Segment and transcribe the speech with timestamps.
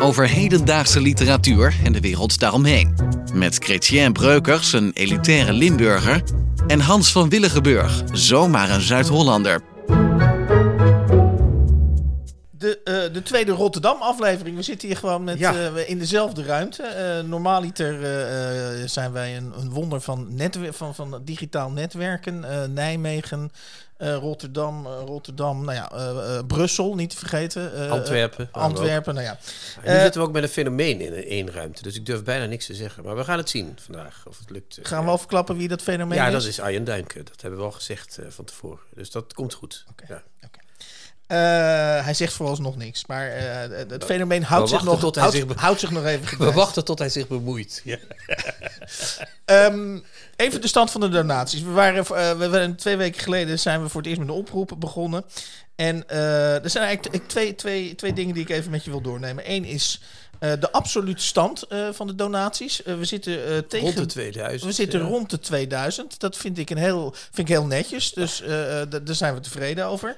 [0.00, 2.94] Over hedendaagse literatuur en de wereld daaromheen.
[3.34, 6.22] Met Chrétien Breukers, een elitaire Limburger.
[6.66, 9.60] En Hans van Willigenburg, zomaar een Zuid-Hollander.
[12.50, 14.56] De, eh, de tweede Rotterdam-aflevering.
[14.56, 15.54] We zitten hier gewoon met, Ja.
[15.54, 16.82] eh, in dezelfde ruimte.
[16.82, 22.44] Eh normaaliter eh, eh, zijn wij een, een wonder van, netwer- van, van digitaal netwerken.
[22.62, 23.50] Eh, Nijmegen,
[24.00, 27.90] eh, Rotterdam, eh, Rotterdam, nou ja, eh, Brussel, niet te vergeten.
[27.90, 28.48] Antwerpen.
[28.52, 29.38] Antwerpen, nou ja.
[29.82, 31.82] En nu zitten we ook met een fenomeen in één ruimte.
[31.82, 33.04] Dus ik durf bijna niks te zeggen.
[33.04, 34.22] Maar we gaan het zien vandaag.
[34.28, 34.78] Of het lukt.
[34.82, 36.32] Gaan we al verklappen wie dat fenomeen Ja, is?
[36.32, 37.22] dat is Arjen Duinke.
[37.22, 38.80] Dat hebben we al gezegd van tevoren.
[38.94, 39.84] Dus dat komt goed.
[40.08, 40.22] Ja.
[41.30, 43.06] Eh, hij zegt vooralsnog niks.
[43.06, 46.38] Maar het, het fenomeen houdt, zich nog, tot hij houdt, zich houdt zich nog even
[46.46, 47.80] We wachten tot hij zich bemoeit.
[47.84, 47.98] Ja.
[49.44, 49.98] Ehm,
[50.40, 51.62] even de stand van de donaties.
[51.62, 54.34] We waren, eh, we waren twee weken geleden zijn we voor het eerst met de
[54.34, 55.24] oproep begonnen.
[55.76, 59.00] En eh, er zijn eigenlijk twee, twee, twee dingen die ik even met je wil
[59.00, 59.50] doornemen.
[59.50, 60.00] Eén is
[60.38, 62.82] eh, de absolute stand van de donaties.
[62.84, 64.62] We zitten tegen Rond de 2000.
[64.62, 65.06] we zitten ja.
[65.06, 66.20] rond de 2000.
[66.20, 68.12] Dat vind ik, een heel, vind ik heel netjes.
[68.12, 68.42] Dus
[68.88, 70.16] daar zijn we tevreden over.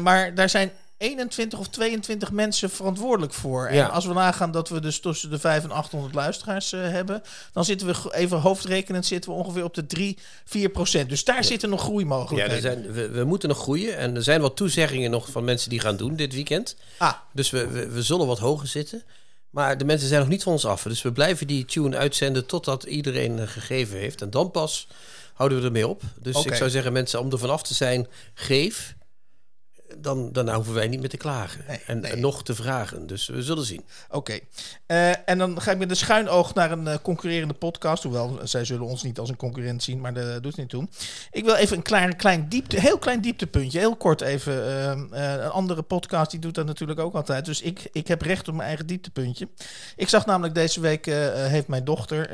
[0.00, 0.72] Maar daar zijn
[1.02, 3.66] 21 of 22 mensen verantwoordelijk voor.
[3.66, 3.86] En Ja.
[3.86, 7.64] als we nagaan dat we dus tussen de 5 en 800 luisteraars eh, hebben, dan
[7.64, 11.08] zitten we even hoofdrekenend zitten we ongeveer op de 3, 4 procent.
[11.08, 12.56] Dus daar zitten nog Ja, groeimogelijkheden.
[12.56, 13.96] er zijn, we, we moeten nog groeien.
[13.96, 16.76] En er zijn wat toezeggingen nog van mensen die gaan doen dit weekend.
[16.98, 19.02] Ah, Dus we, we, we zullen wat hoger zitten.
[19.50, 20.82] Maar de mensen zijn nog niet van ons af.
[20.82, 24.22] Dus we blijven die tune uitzenden totdat iedereen eh, gegeven heeft.
[24.22, 24.86] En dan pas
[25.34, 26.02] houden we ermee op.
[26.20, 28.94] Dus ik zou zeggen, mensen, om er vanaf te zijn, geef.
[29.98, 31.64] Dan, daarna hoeven wij niet meer te klagen.
[31.68, 32.12] Nee, en, nee.
[32.12, 33.06] en nog te vragen.
[33.06, 33.84] Dus we zullen zien.
[34.10, 34.38] Oké.
[34.86, 38.02] Eh, en dan ga ik met een schuin oog naar een eh, concurrerende podcast.
[38.02, 40.88] Hoewel, zij zullen ons niet als een concurrent zien, maar dat doet niet toe.
[41.30, 43.78] Ik wil even een klein, klein diepte, heel klein dieptepuntje.
[43.78, 44.52] Heel kort even.
[44.66, 47.44] eh, eh, een andere podcast die doet dat natuurlijk ook altijd.
[47.44, 49.48] Dus ik, ik heb recht op mijn eigen dieptepuntje.
[49.96, 52.30] Ik zag namelijk deze week, eh, eh, heeft mijn dochter...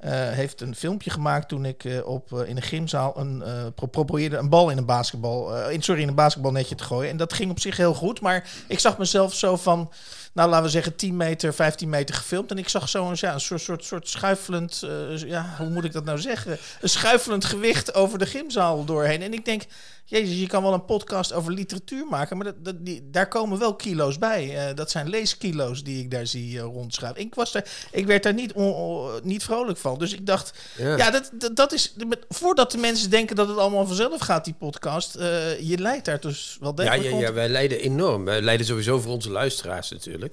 [0.00, 3.42] eh, heeft een filmpje gemaakt toen ik eh, op, eh, in een gymzaal een,
[3.74, 7.10] pro- probeerde een bal in een basketbal, in, sorry, in een basketbalnetje te gooien.
[7.10, 9.90] En dat ging op zich heel goed, maar ik zag mezelf zo van,
[10.32, 12.50] nou laten we zeggen 10 meter, 15 meter gefilmd.
[12.50, 15.84] En ik zag zo een, ja, een soort, soort, soort schuifelend, eh, ja, hoe moet
[15.84, 16.58] ik dat nou zeggen?
[16.80, 19.22] Een schuifelend gewicht over de gymzaal doorheen.
[19.22, 19.62] En ik denk,
[20.04, 23.58] jezus, je kan wel een podcast over literatuur maken, maar dat, dat, die, daar komen
[23.58, 24.68] wel kilo's bij.
[24.68, 27.22] Eh, dat zijn leeskilo's die ik daar zie eh, rondschuiven.
[27.22, 29.98] Ik, was daar, ik werd daar niet, on- on- niet vrolijk van.
[29.98, 30.96] Dus ik dacht, Ja.
[30.96, 31.94] ja, dat, dat, dat is.
[32.28, 35.12] Voordat de mensen denken dat het allemaal vanzelf gaat, die podcast.
[35.60, 37.22] je leidt daar dus wel Ja, degelijk ja, rond.
[37.22, 38.24] ja, wij leiden enorm.
[38.24, 40.29] Wij leiden sowieso voor onze luisteraars natuurlijk.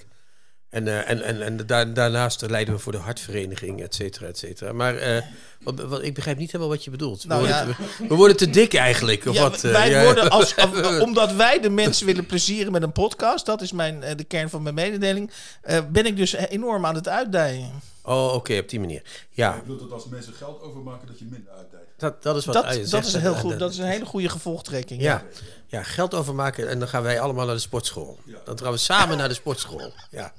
[0.69, 4.37] En, eh, en, en, en daar, daarnaast leiden we voor de hartvereniging, et cetera, et
[4.37, 4.73] cetera.
[4.73, 5.21] Maar eh,
[5.61, 7.21] wat, wat, ik begrijp niet helemaal wat je bedoelt.
[7.21, 7.75] We, Nou, worden, ja.
[7.97, 9.25] te, we worden te dik eigenlijk.
[9.25, 10.03] Of Ja, wat, eh, wij ja.
[10.03, 10.55] worden als,
[11.07, 14.49] omdat wij de mensen willen plezieren met een podcast, dat is mijn, eh, de kern
[14.49, 17.71] van mijn mededeling, eh, ben ik dus enorm aan het uitdijen.
[18.03, 19.01] Oh, oké, op die manier.
[19.29, 21.83] Ja, Ik bedoel dat als mensen geld overmaken, dat je minder uitdijt.
[21.97, 23.85] dat, dat is wat Dat, dat is een heel En, goed, en, dat is een
[23.85, 25.01] hele goede gevolgtrekking.
[25.01, 25.23] Ja,
[25.67, 28.19] ja, geld overmaken en dan gaan wij allemaal naar de sportschool.
[28.43, 29.93] Dan gaan we samen naar de sportschool.
[30.11, 30.33] Ja.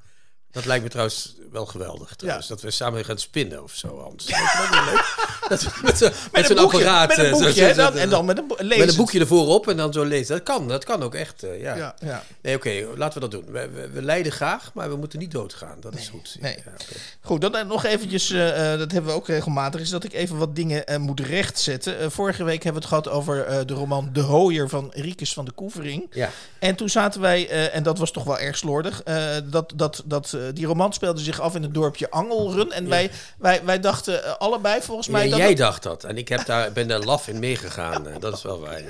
[0.52, 2.14] Dat lijkt me trouwens wel geweldig.
[2.16, 3.88] Trouwens, Dat we samen gaan spinnen of zo.
[3.98, 4.26] Anders.
[4.26, 5.16] Dat ook wel leuk.
[5.48, 7.08] Dat, met met zo'n apparaat.
[7.08, 8.78] met een eh, boekje, zo- hè, zo- dan- en dan met een lezen.
[8.78, 10.34] met een boekje ervoor op en dan zo lezen.
[10.36, 11.42] Dat kan, dat kan ook echt.
[11.42, 11.76] eh, ja.
[11.76, 12.22] Ja, ja.
[12.42, 13.52] Nee, oké, laten we dat doen.
[13.52, 15.76] We, we, we lijden graag, maar we moeten niet doodgaan.
[15.80, 16.36] Dat is goed.
[16.40, 16.56] nee.
[16.64, 16.72] Ja.
[17.20, 20.56] Goed, dan eh, nog eventjes, dat hebben we ook regelmatig, is dat ik even wat
[20.56, 22.12] dingen moet rechtzetten.
[22.12, 25.50] Vorige week hebben we het gehad over de roman De Hooier van Riekes van de
[25.52, 26.06] Koevering.
[26.10, 26.30] ja.
[26.58, 29.02] En toen zaten wij, en dat was toch wel erg slordig,
[29.50, 32.72] dat, dat, dat die roman speelde zich af in het dorpje Angelrun.
[32.72, 36.04] En wij, wij, wij dachten eh, allebei volgens mij dat jij dacht dat.
[36.04, 38.06] En ik heb daar, ben daar laf in meegegaan.
[38.08, 38.80] Eh, Dat is wel waar.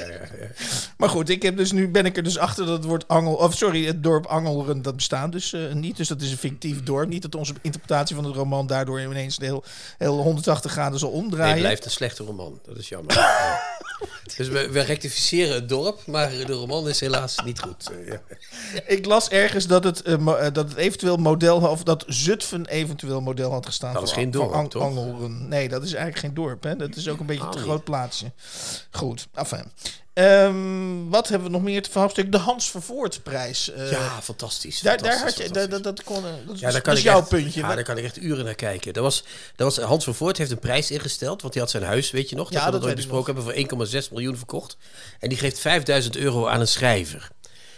[0.97, 3.35] Maar goed, ik heb dus nu ben ik er dus achter dat het woord Angel,
[3.35, 5.97] of sorry, het dorp Angelrun dat bestaat dus eh, niet.
[5.97, 7.09] Dus dat is een fictief dorp.
[7.09, 9.65] Niet dat onze interpretatie van het roman daardoor ineens heel,
[9.99, 11.53] heel 180 graden zal Nee, omdraaien.
[11.53, 12.61] het blijft een slechte roman.
[12.67, 13.15] Dat is jammer.
[13.15, 13.61] Ja.
[14.37, 17.91] Dus we, we rectificeren het dorp, maar de roman is helaas niet goed.
[18.09, 18.15] Eh.
[18.87, 23.21] Ik las ergens dat het, eh, eh, dat het eventueel model, of dat Zutphen eventueel
[23.21, 23.93] model had gestaan.
[23.95, 24.83] Dat is voor- geen dorp, Ang- toch?
[24.83, 25.49] Angelrun.
[25.49, 26.63] Nee, dat is eigenlijk geen dorp.
[26.63, 26.77] Hè?
[26.77, 28.33] Dat is ook een beetje Ah, een te groot plaatsje.
[28.91, 29.65] Goed, enfin.
[30.13, 32.33] Ehm, wat hebben we nog meer te verhaalstuk?
[32.33, 33.71] De Hans Vervoortprijs.
[33.73, 34.81] eh, ja, fantastisch.
[34.81, 36.99] daar, daar had je, dat, dat, kon, eh, dat, Ja, is- daar kan dat is
[36.99, 37.61] ik jouw echt, puntje.
[37.61, 38.93] Ja, Wat- daar kan ik echt uren naar kijken.
[38.93, 39.25] Dat was,
[39.57, 42.29] dat was, Hans van Voort heeft een prijs ingesteld, want hij had zijn huis, weet
[42.31, 42.51] je nog?
[42.51, 44.77] Ja, dat we dat ooit besproken hebben, voor 1,6 miljoen verkocht.
[45.19, 47.29] En die geeft 5000 euro aan een schrijver.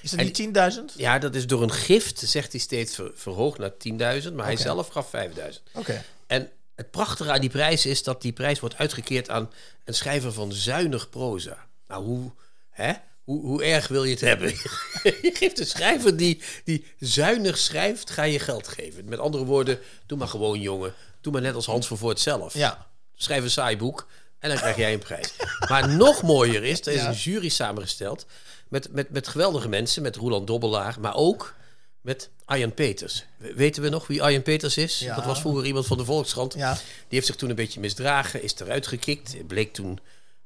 [0.02, 0.94] Is en- niet 10.000?
[0.96, 4.56] Ja, dat is door een gift, zegt hij steeds, ver- verhoogd naar 10.000, maar hij
[4.56, 5.64] zelf gaf 5000.
[5.74, 6.04] Oké.
[6.26, 9.50] En het prachtige aan die prijs is dat die prijs wordt uitgekeerd aan
[9.84, 11.66] een schrijver van zuinig proza.
[11.88, 12.30] Nou, hoe,
[12.70, 12.92] hè?
[13.24, 14.48] Hoe, hoe erg wil je het hebben?
[15.02, 19.04] je geeft een schrijver die, die zuinig schrijft, ga je geld geven.
[19.04, 20.94] Met andere woorden, doe maar gewoon, jongen.
[21.20, 22.54] Doe maar net als Hans van Voort zelf.
[22.54, 22.86] Ja.
[23.14, 24.06] Schrijf een saai boek
[24.40, 25.32] en dan krijg jij een prijs.
[25.68, 28.26] Maar nog mooier is, er is een jury samengesteld
[28.68, 31.54] met, met, met geweldige mensen, met Roland Dobbelaar, maar ook
[32.00, 33.24] met Arjan Peters.
[33.36, 34.98] We- Weten we nog wie Arjan Peters is?
[34.98, 35.14] Ja.
[35.14, 36.54] Dat was vroeger iemand van de Volkskrant.
[36.54, 36.72] Ja.
[36.74, 39.46] Die heeft zich toen een beetje misdragen, is eruit gekikt.
[39.46, 39.98] Bleek toen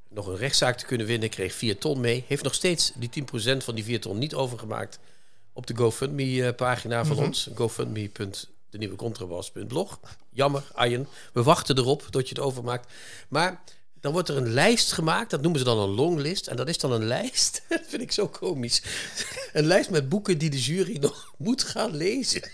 [0.08, 2.24] nog een rechtszaak te kunnen winnen, kreeg 4 ton mee.
[2.28, 4.98] Heeft nog steeds die 10% van die 4 ton niet overgemaakt
[5.52, 7.48] op de GoFundMe-pagina van ons.
[7.54, 10.00] GoFundMe.denieuwecontrabas.blog.
[10.30, 11.08] Jammer, Arjen.
[11.32, 12.92] We wachten erop tot je het overmaakt.
[13.28, 13.62] Maar
[14.04, 16.46] dan wordt er een lijst gemaakt, dat noemen ze dan een longlist.
[16.46, 18.82] En dat is dan een lijst, dat vind ik zo komisch.
[19.52, 22.42] Een lijst met boeken die de jury nog moet gaan lezen.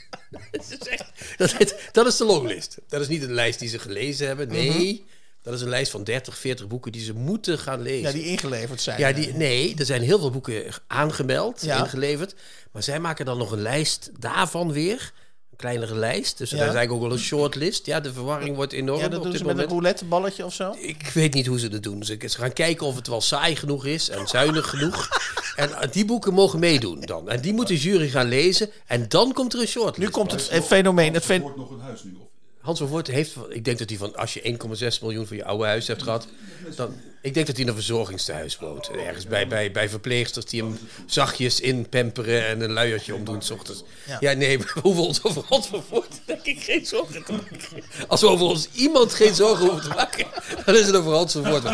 [1.37, 2.79] Dat is, dat, is de longlist.
[2.89, 5.07] Dat is niet een lijst die ze gelezen hebben, nee.
[5.43, 8.09] Dat is een lijst van 30, 40 boeken die ze moeten gaan lezen.
[8.09, 8.99] ja, die ingeleverd zijn.
[8.99, 11.79] Ja, die, nee, er zijn heel veel boeken aangemeld, Ja.
[11.79, 12.35] ingeleverd.
[12.73, 15.13] Maar zij maken dan nog een lijst daarvan weer.
[15.61, 16.39] Kleinere lijst.
[16.39, 16.57] Dus Ja.
[16.57, 17.87] daar is eigenlijk ook wel een shortlist.
[17.87, 20.55] Ja, de verwarring wordt enorm Ja, dat op doen dit ze met een rouletteballetje of
[20.55, 20.75] zo.
[20.79, 22.03] Ik weet niet hoe ze dat doen.
[22.05, 25.09] Ze, ze gaan kijken of het wel saai genoeg is en zuinig genoeg.
[25.57, 27.29] En eh, die boeken mogen meedoen dan.
[27.29, 28.71] En die moet de jury gaan lezen.
[28.87, 29.99] En dan komt er een shortlist.
[29.99, 31.07] Nu komt het fenomeen.
[31.13, 32.17] Het Er fen- wordt nog een huis nu.
[32.21, 32.29] Of,
[32.61, 34.57] Hans van Voort heeft, ik denk dat hij van, als je
[34.93, 36.27] 1,6 miljoen voor je oude huis hebt gehad,
[36.77, 38.89] dan, ik denk dat hij in een verzorgingstehuis woont.
[38.89, 43.83] Ergens bij, bij, bij verpleegsters die hem zachtjes inpamperen en een luiertje omdoen s ochtends.
[44.07, 44.17] Ja.
[44.21, 47.83] Ja, nee, we hoeven ons over Hans van Voort denk ik geen zorgen te maken.
[48.09, 50.27] Als we over ons iemand geen zorgen hoeven te maken,
[50.65, 51.65] dan is het over Hans van Voort.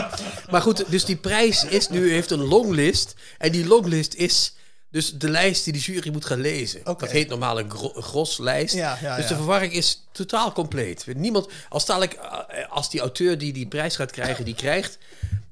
[0.50, 3.14] Maar goed, dus die prijs is nu, heeft een longlist.
[3.38, 4.52] En die longlist is
[4.96, 6.80] dus de lijst die de jury moet gaan lezen.
[6.84, 8.74] Dat heet normaal een gro- groslijst.
[8.74, 9.30] Ja, ja, dus ja.
[9.30, 11.06] de verwarring is totaal compleet.
[11.14, 14.98] Niemand, als, dadelijk, eh, als die auteur die die prijs gaat krijgen, die krijgt...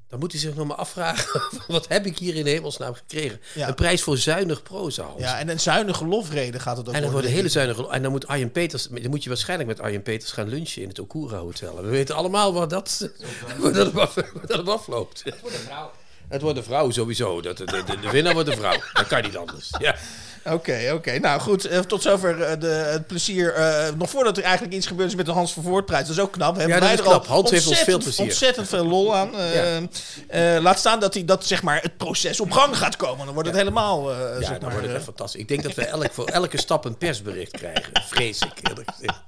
[0.09, 1.43] dan moet hij zich nog maar afvragen...
[1.67, 3.41] wat heb ik hier in de hemelsnaam gekregen?
[3.55, 3.69] Ja.
[3.69, 7.11] Een prijs voor zuinig proza, ja, en een zuinige lofrede gaat het ook En dan
[7.11, 7.31] wordt worden.
[7.31, 7.89] een hele zuinige...
[7.89, 8.87] En dan moet Arjen Peters...
[8.87, 11.79] Dan moet je waarschijnlijk met Arjen Peters gaan lunchen in het Okura Hotel.
[11.79, 13.11] En we weten allemaal wat dat,
[13.73, 14.15] dat, wat
[14.47, 15.23] dat afloopt.
[15.23, 15.91] Wordt een vrouw.
[16.29, 17.41] Het wordt een vrouw sowieso.
[17.41, 18.77] Dat, de, de, de winnaar wordt een vrouw.
[18.93, 19.71] Dat kan niet anders.
[19.79, 19.95] Ja.
[20.53, 21.19] Oké, oké.
[21.19, 23.53] Nou goed, eh, tot zover eh, de, het plezier.
[23.55, 26.07] eh, nog voordat er eigenlijk iets gebeurd is met de Hans Vervoortprijs.
[26.07, 26.57] Dat is ook knap.
[26.57, 27.27] Hebben Ja, wij er al knap.
[27.27, 28.25] Hans heeft ons veel ontzettend- plezier.
[28.25, 29.31] Ontzettend veel lol aan.
[30.63, 33.25] Laat staan dat, hij, dat zeg maar, het proces op gang gaat komen.
[33.25, 34.13] Dan wordt het helemaal...
[34.13, 35.41] Ja, zeg dan maar, wordt het echt fantastisch.
[35.41, 37.93] Ik denk dat we elk, voor elke stap een persbericht krijgen.
[38.07, 39.21] Vrees ik, eerlijk gezegd.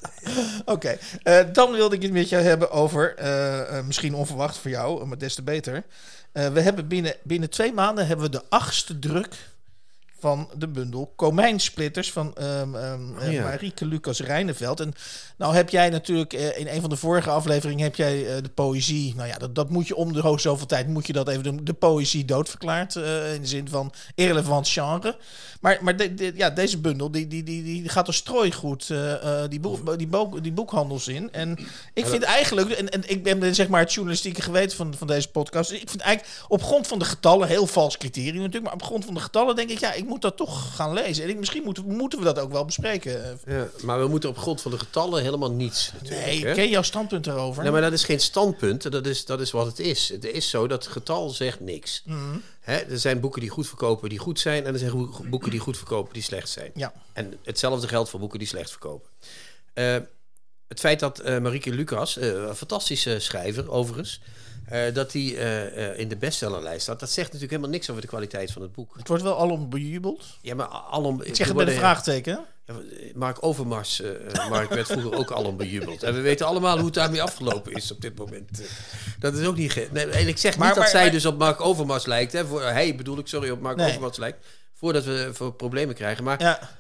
[0.65, 0.99] Oké,
[1.53, 3.15] dan wilde ik het met jou hebben over,
[3.87, 5.85] misschien onverwacht voor jou, maar des te beter.
[6.37, 9.35] Eh, we hebben binnen, binnen twee maanden hebben we de achtste druk
[10.19, 12.35] van de bundel Komijnsplitters van
[13.31, 13.43] ja.
[13.43, 14.81] Marieke Lucas Rijneveld.
[14.81, 14.93] En
[15.37, 18.49] nou heb jij natuurlijk eh, in een van de vorige afleveringen heb jij eh, de
[18.49, 21.29] poëzie, nou ja, dat, dat moet je om de hoog zoveel tijd moet je dat
[21.29, 25.17] even doen, de poëzie doodverklaard eh, in de zin van irrelevant genre.
[25.61, 28.87] Maar, maar de- de- ja, deze bundel die, die, die, die gaat als strooigoed
[29.49, 31.33] die, boek, die, boek, die boekhandels in.
[31.33, 31.59] En
[31.95, 35.29] ik vind eigenlijk, en, en ik ben zeg maar het journalistieke geweten van, van deze
[35.29, 35.71] podcast.
[35.71, 39.05] Ik vind eigenlijk op grond van de getallen, heel vals criterium natuurlijk, maar op grond
[39.05, 41.25] van de getallen denk ik, ja, ik moet dat toch gaan lezen.
[41.25, 43.39] En ik, misschien moeten, moeten we dat ook wel bespreken.
[43.47, 45.93] Ja, maar we moeten op grond van de getallen helemaal niets.
[46.09, 46.55] Nee, hè?
[46.55, 47.63] ken jouw standpunt daarover?
[47.63, 48.91] Nee, maar dat is geen standpunt.
[48.93, 50.09] Dat is, dat is wat het is.
[50.09, 52.03] Het is zo dat getal zegt niks.
[52.05, 52.39] Mhm.
[52.61, 54.65] Hè, er zijn boeken die goed verkopen die goed zijn.
[54.65, 56.71] En er zijn boeken die goed verkopen die slecht zijn.
[56.75, 56.93] Ja.
[57.13, 59.11] En hetzelfde geldt voor boeken die slecht verkopen.
[59.73, 59.97] Eh,
[60.69, 64.21] het feit dat eh Marieke Lucas, eh, een fantastische schrijver overigens...
[64.69, 67.01] eh, dat die eh, eh, in de bestsellerlijst staat.
[67.01, 68.95] Dat zegt natuurlijk helemaal niks over de kwaliteit van het boek.
[68.97, 70.25] Het wordt wel alom bejubeld.
[70.43, 71.23] Ja, maar alom...
[71.23, 72.45] Ik zeg het met een vraagteken.
[72.67, 72.75] Ja,
[73.15, 74.03] Mark Overmars,
[74.49, 76.03] Mark werd vroeger ook alom bejubeld.
[76.03, 78.63] En we weten allemaal hoe het daarmee afgelopen is op dit moment.
[79.19, 79.73] Dat is ook niet...
[79.73, 82.07] ge- Nee, en ik zeg Maar- niet dat maar- zij maar- dus op Mark Overmars
[82.07, 82.33] lijkt.
[82.33, 83.89] Hè, voor, hij bedoel ik, sorry, op Mark Nee.
[83.89, 84.47] Overmars lijkt.
[84.75, 86.25] Voordat we voor problemen krijgen.
[86.25, 86.71] Maar Ja.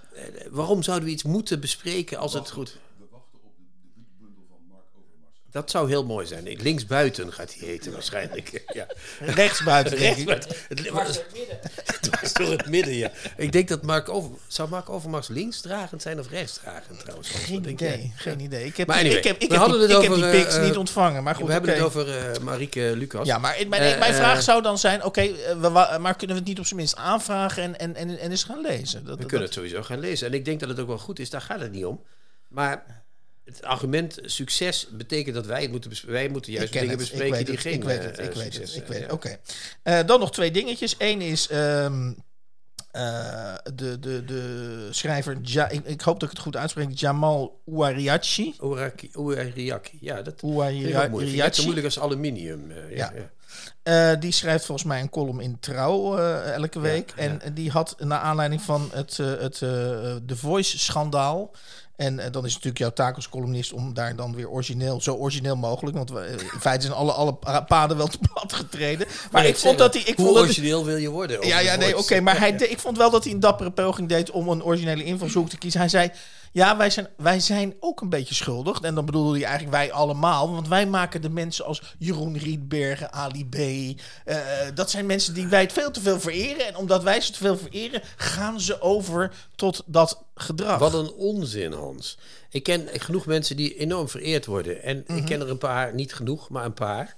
[0.50, 2.78] waarom zouden we iets moeten bespreken als het goed...
[2.98, 3.62] We wachten op de
[3.94, 5.36] debuutbundel van Mark Overmars.
[5.56, 6.46] Dat zou heel mooi zijn.
[6.46, 8.62] Ik- Linksbuiten gaat hij heten waarschijnlijk.
[8.72, 8.86] ja.
[9.20, 9.96] Rechtsbuiten.
[9.96, 10.56] Rechtsbuiten.
[10.68, 11.18] Het was
[12.00, 13.10] dwars door het midden, ja.
[13.36, 14.30] Ik denk dat Mark Over...
[14.46, 17.28] Zou Mark Overmars linksdragend zijn of rechtsdragend trouwens?
[17.28, 18.12] Geen denk idee, jij?
[18.16, 18.64] geen idee.
[18.66, 20.30] Ik heb, Maar anyway, ik heb, ik we heb, hadden die, het ik heb over,
[20.32, 23.26] die pics eh, niet ontvangen, maar goed, we hebben het over eh Marieke Lucas.
[23.26, 26.42] Ja, maar mijn, mijn eh, vraag zou dan zijn, oké, we wa- maar kunnen we
[26.42, 29.04] het niet op zijn minst aanvragen en, en, en, en eens gaan lezen?
[29.04, 30.26] Dat, We dat- kunnen het sowieso gaan lezen.
[30.26, 32.02] En ik denk dat het ook wel goed is, daar gaat het niet om.
[32.48, 33.04] Maar
[33.46, 37.00] het argument succes betekent dat wij het moeten bes- wij moeten Ik juist dingen het,
[37.00, 38.88] ik bespreken weet die het, geen ik weet het, ik eh, weet succes het, ik
[38.88, 39.12] weet het.
[39.12, 39.36] Oké.
[39.82, 40.94] Eh, dan nog twee dingetjes.
[40.98, 42.12] Eén is ehm,
[42.90, 47.60] eh, de, de, de schrijver, Ja- ik, ik hoop dat ik het goed uitspreek, Jamal
[47.66, 48.54] Ouariachi.
[49.14, 49.98] Oeriaki.
[50.00, 51.36] Ja, dat ik Ouariachi.
[51.36, 52.72] Net zo moeilijk als aluminium.
[52.90, 53.12] ja,
[54.14, 57.12] die schrijft volgens mij een column in Trouw elke week.
[57.16, 59.58] En die had naar aanleiding van het, eh, het
[60.26, 61.54] The Voice-schandaal.
[61.96, 65.00] En eh, dan is het natuurlijk jouw taak als columnist om daar dan weer origineel,
[65.00, 65.96] zo origineel mogelijk.
[65.96, 69.06] Want we, eh, in feite zijn alle, alle pa- paden wel te plat getreden.
[69.30, 70.02] Maar ik vond dat hij.
[70.02, 71.46] Ik Hoe vond dat hij- origineel wil je worden?
[71.46, 72.20] ja, ja, nee, oké.
[72.20, 75.48] maar hij, ik vond wel dat hij een dappere poging deed om een originele invalshoek
[75.48, 75.80] te kiezen.
[75.80, 76.10] Hij zei,
[76.56, 78.80] ja, wij zijn, wij zijn ook een beetje schuldig.
[78.80, 80.52] En dan bedoelde hij eigenlijk wij allemaal.
[80.52, 83.54] Want wij maken de mensen als Jeroen Rietbergen, Ali B.
[83.54, 84.36] eh,
[84.74, 86.66] dat zijn mensen die wij veel te veel vereren.
[86.66, 90.78] En omdat wij ze te veel vereren, gaan ze over tot dat gedrag.
[90.78, 92.18] Wat een onzin, Hans.
[92.50, 94.82] Ik ken genoeg mensen die enorm vereerd worden.
[94.82, 95.16] En Mhm.
[95.18, 97.16] ik ken er een paar, niet genoeg, maar een paar.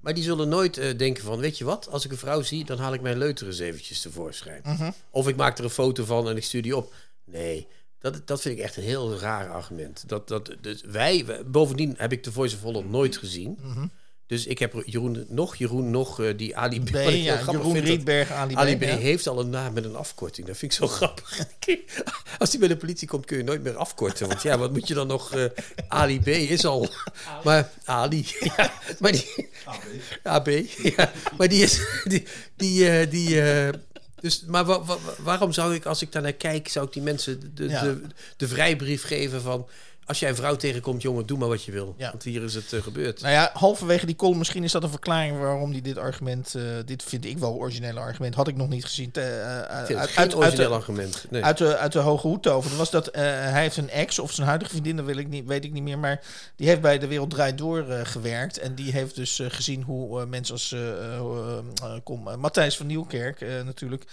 [0.00, 1.88] Maar die zullen nooit eh, denken van, weet je wat?
[1.90, 4.60] Als ik een vrouw zie, dan haal ik mijn leuter eens eventjes tevoorschijn.
[4.64, 4.90] Mhm.
[5.10, 6.92] Of ik maak er een foto van en ik stuur die op.
[7.24, 7.66] Nee,
[8.00, 10.02] dat, dat vind ik echt een heel raar argument.
[10.06, 13.58] Dat, dat, dus wij, wij- bovendien heb ik de Voice of Holland nooit gezien.
[13.62, 13.86] Mhm.
[14.26, 16.88] Dus ik heb Jeroen, nog Jeroen, nog eh, die Ali B.
[16.96, 18.58] Ja, Jeroen Rietbergen, Ali B.
[18.58, 18.96] Ali B ja.
[18.96, 20.46] heeft al een naam met een afkorting.
[20.46, 21.38] Dat vind ik zo grappig.
[22.38, 24.28] Als hij bij de politie komt, kun je nooit meer afkorten.
[24.28, 25.32] Want ja, wat moet je dan nog...
[25.34, 25.44] eh,
[25.88, 26.88] Ali B is al...
[27.44, 28.26] Maar Ali...
[28.40, 29.48] Ja, maar die,
[30.22, 30.48] AB.
[30.82, 31.80] Ja, maar die is...
[32.04, 32.24] Die,
[32.56, 33.68] die, eh, die, eh,
[34.20, 36.68] dus, maar wa- wa- waarom zou ik, als ik daar naar kijk...
[36.68, 37.82] zou ik die mensen de, de, Ja.
[37.82, 38.00] de,
[38.36, 39.68] de vrijbrief geven van...
[40.08, 41.94] Als jij een vrouw tegenkomt, jongen, doe maar wat je wil.
[41.98, 42.10] Ja.
[42.10, 43.20] Want hier is het eh, gebeurd.
[43.20, 46.62] Nou ja, halverwege die column, misschien is dat een verklaring waarom hij dit argument, eh,
[46.84, 49.10] dit vind ik wel originele argument, had ik nog niet gezien.
[49.12, 51.26] eh, uit, geen uit, uit, origineel de, argument.
[51.30, 51.44] Nee.
[51.44, 52.42] uit, de, uit de hoge hoed.
[52.42, 55.46] Dat was dat hij heeft een ex of zijn huidige vriendin, dat wil ik niet,
[55.46, 56.20] weet ik niet meer, maar
[56.56, 60.54] die heeft bij de Wereld Draait Door gewerkt en die heeft dus gezien hoe mensen
[60.54, 60.74] als
[62.02, 64.04] kom, Matthijs van Nieuwkerk natuurlijk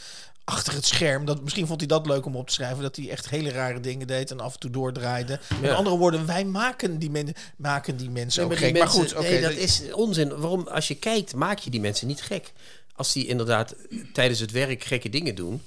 [0.46, 1.26] achter het scherm.
[1.26, 2.82] Dat, misschien vond hij dat leuk om op te schrijven.
[2.84, 5.40] Dat hij echt hele rare dingen deed en af en toe doordraaide.
[5.62, 8.74] Met andere woorden, wij maken die, men, maken die mensen Nee, ook gek.
[8.74, 10.38] die maar goed, mensen- nee, dat dat- is onzin.
[10.38, 10.68] Waarom?
[10.68, 12.52] Als je kijkt, maak je die mensen niet gek.
[12.96, 13.76] Als die inderdaad
[14.14, 15.62] tijdens het werk gekke dingen doen,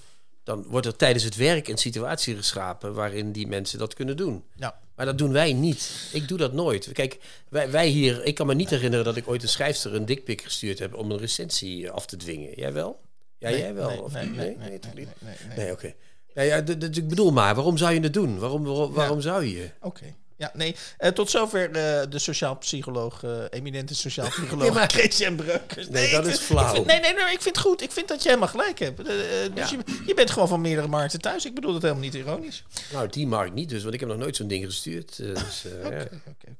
[0.44, 4.42] dan wordt er tijdens het werk een situatie geschapen waarin die mensen dat kunnen doen.
[4.56, 4.78] Ja.
[4.97, 5.90] Maar dat doen wij niet.
[6.12, 6.88] Ik doe dat nooit.
[6.92, 7.18] Kijk,
[7.49, 10.42] wij, wij hier, ik kan me niet herinneren dat ik ooit een schrijfster een dikpik
[10.42, 12.52] gestuurd heb om een recensie af te dwingen.
[12.56, 13.00] Jij wel?
[13.38, 13.88] Ja, jij wel?
[13.88, 15.14] nee, of nee, nee, Nee, nee, nee, toch nee, niet?
[15.18, 15.57] nee, nee.
[15.57, 15.95] Nee, oké.
[16.35, 18.38] Nou ja, d- d- ik bedoel maar, waarom zou je het doen?
[18.38, 19.71] Waarom, waarom, waarom zou je?
[19.80, 20.04] Oké.
[20.37, 20.76] Ja, nee.
[20.99, 21.73] eh, tot zover eh,
[22.11, 25.88] de sociaal psycholoog, eh, eminente sociaal psycholoog, Nee, maar- Christian Breukers.
[25.88, 26.75] Nee, dat is flauw.
[26.75, 27.83] vind- nee, nee, nee, ik vind het goed.
[27.83, 29.04] Ik vind dat je helemaal gelijk hebt.
[29.04, 29.16] Dus
[29.54, 29.68] Ja.
[29.71, 31.45] je, je bent gewoon van meerdere markten thuis.
[31.47, 32.64] Ik bedoel dat helemaal niet ironisch.
[32.92, 35.16] Nou, die ik niet dus, want ik heb nog nooit zo'n ding gestuurd.
[35.16, 35.64] dus.
[35.85, 36.57] Oké, oké, oké.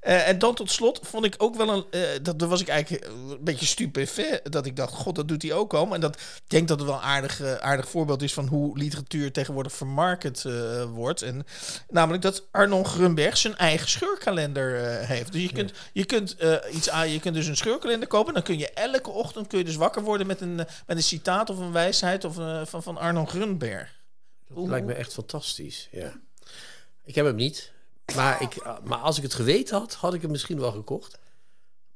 [0.00, 1.84] Eh, en dan tot slot vond ik ook wel een.
[1.90, 4.52] eh, dat, was ik eigenlijk eh, een beetje stupefait.
[4.52, 5.94] Dat ik dacht, god, dat doet hij ook al.
[5.94, 9.32] En dat ik denk dat het wel een aardig, aardig voorbeeld is van hoe literatuur
[9.32, 10.44] tegenwoordig vermarkt
[10.92, 11.22] wordt.
[11.22, 11.46] En
[11.88, 15.32] namelijk dat Arnon Grunberg zijn eigen scheurkalender heeft.
[15.32, 16.36] Dus je kunt, je, kunt,
[16.72, 18.34] iets aan, je kunt dus een scheurkalender kopen.
[18.34, 21.50] Dan kun je elke ochtend kun je dus wakker worden met een, met een citaat
[21.50, 22.34] of een wijsheid of,
[22.68, 23.94] van, van Arnon Grunberg.
[24.48, 26.20] Dat lijkt me echt fantastisch, ja.
[27.04, 27.74] Ik heb hem niet.
[28.14, 31.18] Maar, ik, ah, maar als ik het geweten had, had ik hem misschien wel gekocht.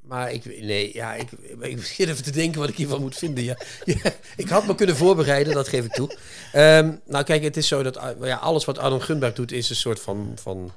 [0.00, 3.44] Maar ik, nee, ja, ik, ik begin even te denken wat ik hiervan moet vinden.
[3.44, 3.56] Ja.
[3.84, 6.16] Ja, ik had me kunnen voorbereiden, dat geef ik toe.
[6.52, 9.70] Ehm, nou, kijk, het is zo dat ah, ja, alles wat Arnon Gunberg doet, is
[9.70, 10.72] een soort van, van,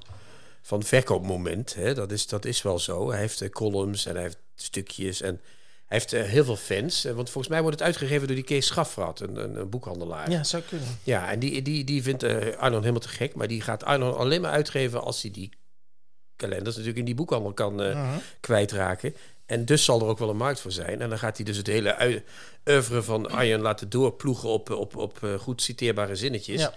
[0.61, 1.73] van verkoopmoment.
[1.73, 1.93] Hè?
[1.93, 3.11] Dat, is, dat is wel zo.
[3.11, 5.41] Hij heeft eh, columns en hij heeft stukjes en
[5.93, 7.05] heeft eh, heel veel fans.
[7.05, 10.29] Eh, want volgens mij wordt het uitgegeven door die Kees Schafraat, een, een, een boekhandelaar.
[10.31, 10.87] Ja, zou kunnen.
[11.03, 13.35] Ja, en die, die, die vindt eh, Arnon helemaal te gek.
[13.35, 15.49] Maar die gaat Arnon alleen maar uitgeven als hij die
[16.35, 18.17] kalenders natuurlijk in die boekhandel kan Mhm.
[18.39, 19.15] kwijtraken.
[19.45, 21.01] En dus zal er ook wel een markt voor zijn.
[21.01, 22.23] En dan gaat hij dus het hele
[22.69, 26.61] oeuvre van Arjen laten doorploegen op, op, op goed citeerbare zinnetjes.
[26.61, 26.73] Ja.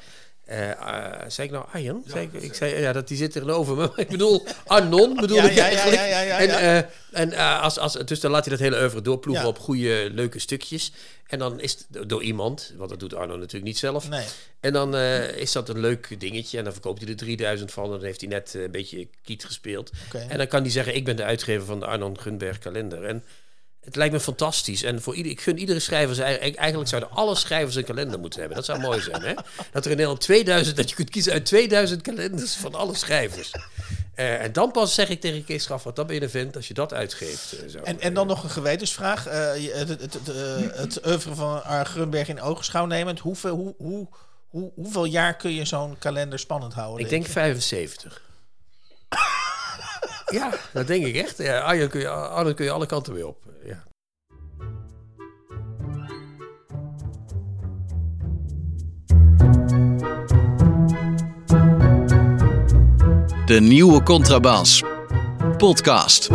[0.47, 2.03] Eh, eh, zei ik nou Arjen?
[2.07, 3.91] zei ik, ik zei ja, dat die zit tegenover me.
[3.97, 5.97] Ik bedoel Arnon bedoel Ja, ik ja, ja, eigenlijk.
[5.97, 6.59] ja, ja, ja, en ja.
[6.59, 9.49] eh, en eh, als, als, dus dan laat hij dat hele oeuvre doorploegen Ja.
[9.51, 10.93] op goede, leuke stukjes.
[11.27, 14.09] En dan is het door iemand, want dat doet Arno natuurlijk niet zelf.
[14.09, 14.25] Nee.
[14.61, 16.59] En dan eh, is dat een leuk dingetje.
[16.59, 17.85] En dan verkoopt hij er 3000 van.
[17.85, 19.91] En dan heeft hij net eh, een beetje kiet gespeeld.
[20.29, 23.05] En dan kan hij zeggen: Ik ben de uitgever van de Arnon Gunberg kalender.
[23.05, 23.25] En
[23.87, 24.83] het lijkt me fantastisch.
[24.83, 26.15] En voor ieder, ik gun iedere schrijver.
[26.15, 28.57] zijn- Eigenlijk zouden alle schrijvers een kalender moeten hebben.
[28.57, 29.35] Dat zou mooi zijn, hè?
[29.73, 33.51] Dat er in Nederland 2000, dat je kunt kiezen uit 2000 kalenders van alle schrijvers.
[34.15, 36.69] Eh, en dan pas zeg ik tegen Kees Schaffert, dan ben je een vent als
[36.69, 37.53] je dat uitgeeft.
[37.53, 37.79] eh, zo.
[37.79, 39.27] En, en dan nog een gewetensvraag.
[39.27, 40.27] Eh, het, het, het,
[40.77, 43.19] het, oeuvre van Ar Grunberg in ogenschouw nemend.
[43.19, 44.09] Hoeveel, hoe, hoe,
[44.49, 47.05] hoe, hoeveel jaar kun je zo'n kalender spannend houden?
[47.05, 47.33] Ik denk je?
[47.33, 48.23] 75.
[50.33, 51.39] Ja, dat denk ik echt.
[51.39, 53.45] Ja, Arjen kun je, Arjen kun je alle kanten weer op.
[53.65, 53.85] Ja.
[63.47, 64.83] De nieuwe Contrabas.
[65.57, 66.31] Podcast.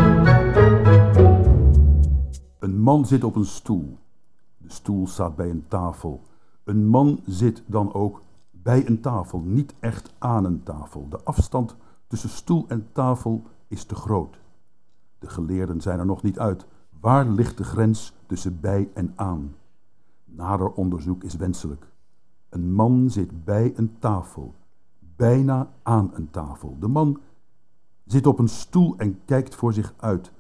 [2.60, 3.98] Een man zit op een stoel.
[4.58, 6.22] De stoel staat bij een tafel.
[6.64, 8.22] Een man zit dan ook
[8.52, 11.08] bij een tafel, niet echt aan een tafel.
[11.10, 11.76] De afstand
[12.08, 14.40] tussen stoel en tafel is te groot.
[15.20, 16.66] De geleerden zijn er nog niet uit.
[17.00, 19.56] Waar ligt de grens tussen bij en aan?
[20.26, 21.88] Nader onderzoek is wenselijk.
[22.50, 24.54] Een man zit bij een tafel,
[25.00, 26.78] bijna aan een tafel.
[26.80, 27.20] De man
[28.06, 30.32] zit op een stoel en kijkt voor zich uit.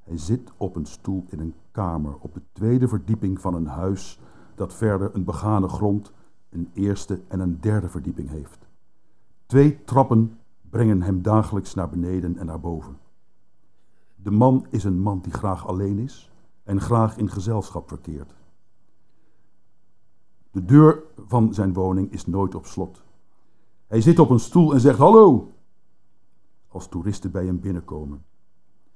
[0.00, 4.20] Hij zit op een stoel in een kamer op de tweede verdieping van een huis
[4.54, 6.12] dat verder een begane grond,
[6.50, 8.68] een eerste en een derde verdieping heeft.
[9.46, 10.38] Twee trappen
[10.70, 12.98] brengen hem dagelijks naar beneden en naar boven.
[14.14, 16.30] De man is een man die graag alleen is
[16.62, 18.34] en graag in gezelschap verkeert.
[20.50, 23.02] De deur van zijn woning is nooit op slot.
[23.86, 25.52] Hij zit op een stoel en zegt hallo
[26.68, 28.24] als toeristen bij hem binnenkomen.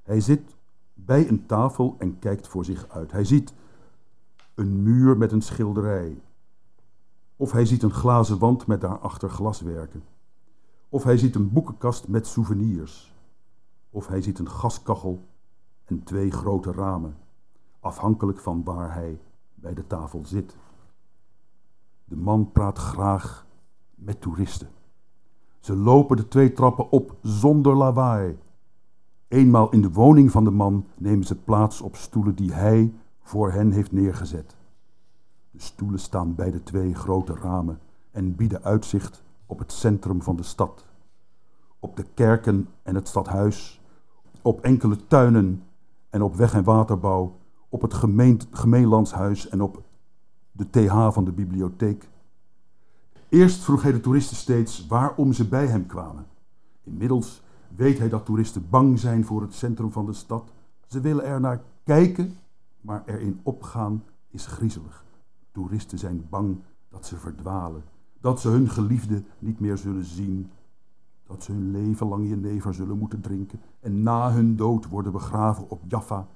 [0.03, 0.55] Hij zit
[0.93, 3.11] bij een tafel en kijkt voor zich uit.
[3.11, 3.53] Hij ziet
[4.53, 6.21] een muur met een schilderij.
[7.35, 10.03] Of hij ziet een glazen wand met daarachter glaswerken.
[10.89, 13.13] Of hij ziet een boekenkast met souvenirs.
[13.89, 15.25] Of hij ziet een gaskachel
[15.85, 17.17] en twee grote ramen,
[17.79, 19.19] afhankelijk van waar hij
[19.53, 20.55] bij de tafel zit.
[22.05, 23.45] De man praat graag
[23.95, 24.69] met toeristen.
[25.59, 28.37] Ze lopen de twee trappen op zonder lawaai.
[29.27, 33.51] Eenmaal in de woning van de man nemen ze plaats op stoelen die hij voor
[33.51, 34.55] hen heeft neergezet.
[35.51, 37.79] De stoelen staan bij de twee grote ramen
[38.11, 40.85] en bieden uitzicht op het centrum van de stad.
[41.79, 43.81] Op de kerken en het stadhuis,
[44.41, 45.63] op enkele tuinen
[46.09, 47.35] en op weg- en waterbouw,
[47.69, 47.93] op het
[48.51, 49.83] gemeenlandshuis en op
[50.51, 52.09] de TH van de bibliotheek.
[53.29, 56.25] Eerst vroeg hij de toeristen steeds waarom ze bij hem kwamen.
[56.83, 57.43] Inmiddels
[57.75, 60.51] weet hij dat toeristen bang zijn voor het centrum van de stad.
[60.87, 62.37] Ze willen er naar kijken,
[62.81, 65.05] maar erin opgaan is griezelig.
[65.51, 66.57] Toeristen zijn bang
[66.89, 67.83] dat ze verdwalen,
[68.25, 70.51] dat ze hun geliefde niet meer zullen zien,
[71.27, 75.69] dat ze hun leven lang jenever zullen moeten drinken en na hun dood worden begraven
[75.69, 76.27] op Jaffa,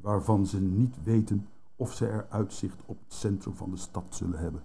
[0.00, 4.38] waarvan ze niet weten of ze er uitzicht op het centrum van de stad zullen
[4.38, 4.62] hebben.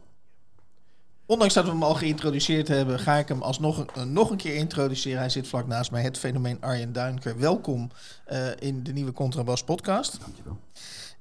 [1.26, 4.38] Ondanks dat we hem al geïntroduceerd hebben, ga ik hem alsnog een, eh, nog een
[4.38, 5.20] keer introduceren.
[5.20, 7.38] Hij zit vlak naast mij, het fenomeen Arjen Duinker.
[7.38, 7.90] Welkom
[8.26, 10.20] eh, in de nieuwe Contrabas podcast.
[10.20, 10.58] Dankjewel.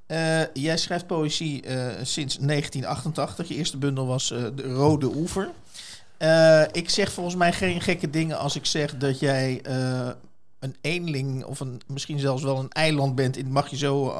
[0.07, 3.49] Eh, jij schrijft poëzie eh, sinds 1988.
[3.49, 5.51] Je eerste bundel was eh, De Rode Oever.
[6.73, 9.61] Ik zeg volgens mij geen gekke dingen als ik zeg dat jij
[10.59, 13.37] een eenling of een, misschien zelfs wel een eiland bent.
[13.37, 14.17] In, mag je zo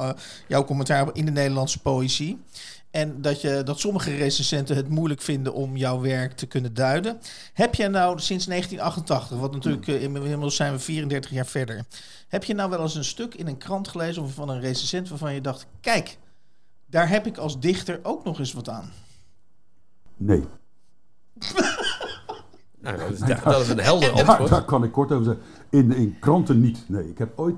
[0.49, 2.41] jouw commentaar in de Nederlandse poëzie.
[2.93, 7.21] En dat, je, dat sommige recensenten het moeilijk vinden om jouw werk te kunnen duiden.
[7.53, 11.85] Heb jij nou sinds 1988, wat natuurlijk eh, inmiddels zijn we 34 jaar verder.
[12.29, 15.09] Heb je nou wel eens een stuk in een krant gelezen of van een recensent
[15.09, 16.19] waarvan je dacht: kijk,
[16.87, 18.91] daar heb ik als dichter ook nog eens wat aan?
[20.17, 20.45] Nee.
[22.83, 24.51] Nou, dat, is, dat is een helder antwoord.
[24.51, 25.43] daar kan ik kort over zeggen.
[25.71, 26.85] In, in kranten niet.
[26.89, 27.55] Nee, ik heb ooit,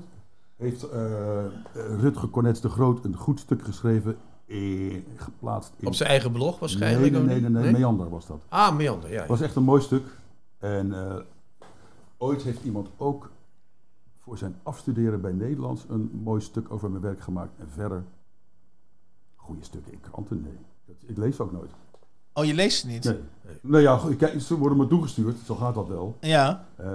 [0.57, 4.17] heeft eh, Rutger Cornets de Groot een goed stuk geschreven,
[5.17, 5.87] geplaatst in...
[5.87, 7.13] Op zijn eigen blog waarschijnlijk.
[7.13, 8.45] nee, nee, nee, nee, Meander was dat.
[8.49, 9.19] Ah, Meander, ja.
[9.21, 10.05] Het was echt een mooi stuk.
[10.59, 11.17] En eh,
[12.17, 13.31] ooit heeft iemand ook
[14.19, 17.59] voor zijn afstuderen bij Nederlands een mooi stuk over mijn werk gemaakt.
[17.59, 18.05] En verder,
[19.37, 20.59] goede stukken in kranten, nee.
[20.85, 21.71] Dat, ik lees ook nooit.
[22.35, 23.05] Oh, je leest ze niet?
[23.05, 23.17] Nee.
[23.61, 26.17] Nou ja, ik ze worden me toegestuurd, zo gaat dat wel.
[26.21, 26.65] Ja.
[26.77, 26.93] Eh, eh,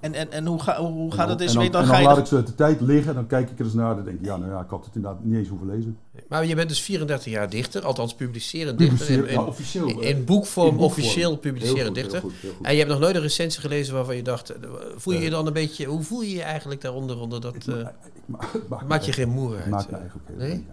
[0.00, 1.86] En, en, en hoe, ga, hoe en gaat dat dan- en Weet dan, dan en
[1.86, 3.94] ga dan je laat ik ze de tijd liggen, dan kijk ik er eens naar.
[3.96, 5.98] Dan denk ik, ja, nou ja, ik had het inderdaad niet eens hoeven lezen.
[6.28, 8.96] Maar je bent dus 34 jaar dichter, althans publicerend dichter.
[9.06, 9.88] Publiceer, in, in, officieel.
[9.88, 11.04] in, eh, in boekvorm, in boekvorm.
[11.06, 12.20] officieel Heel publicerend goed, dichter.
[12.20, 12.66] Heel goed, heel goed.
[12.66, 14.52] En je hebt nog nooit een recensie gelezen waarvan je dacht,
[14.96, 17.18] voel je je dan een beetje, hoe voel je je eigenlijk daaronder?
[17.20, 17.88] Onder dat, Ik eh, ma- ik
[18.26, 19.70] ma- ik maak maakt je geen moer Het uit?
[19.70, 20.00] maakt me eh?
[20.00, 20.66] eigenlijk helemaal Nee?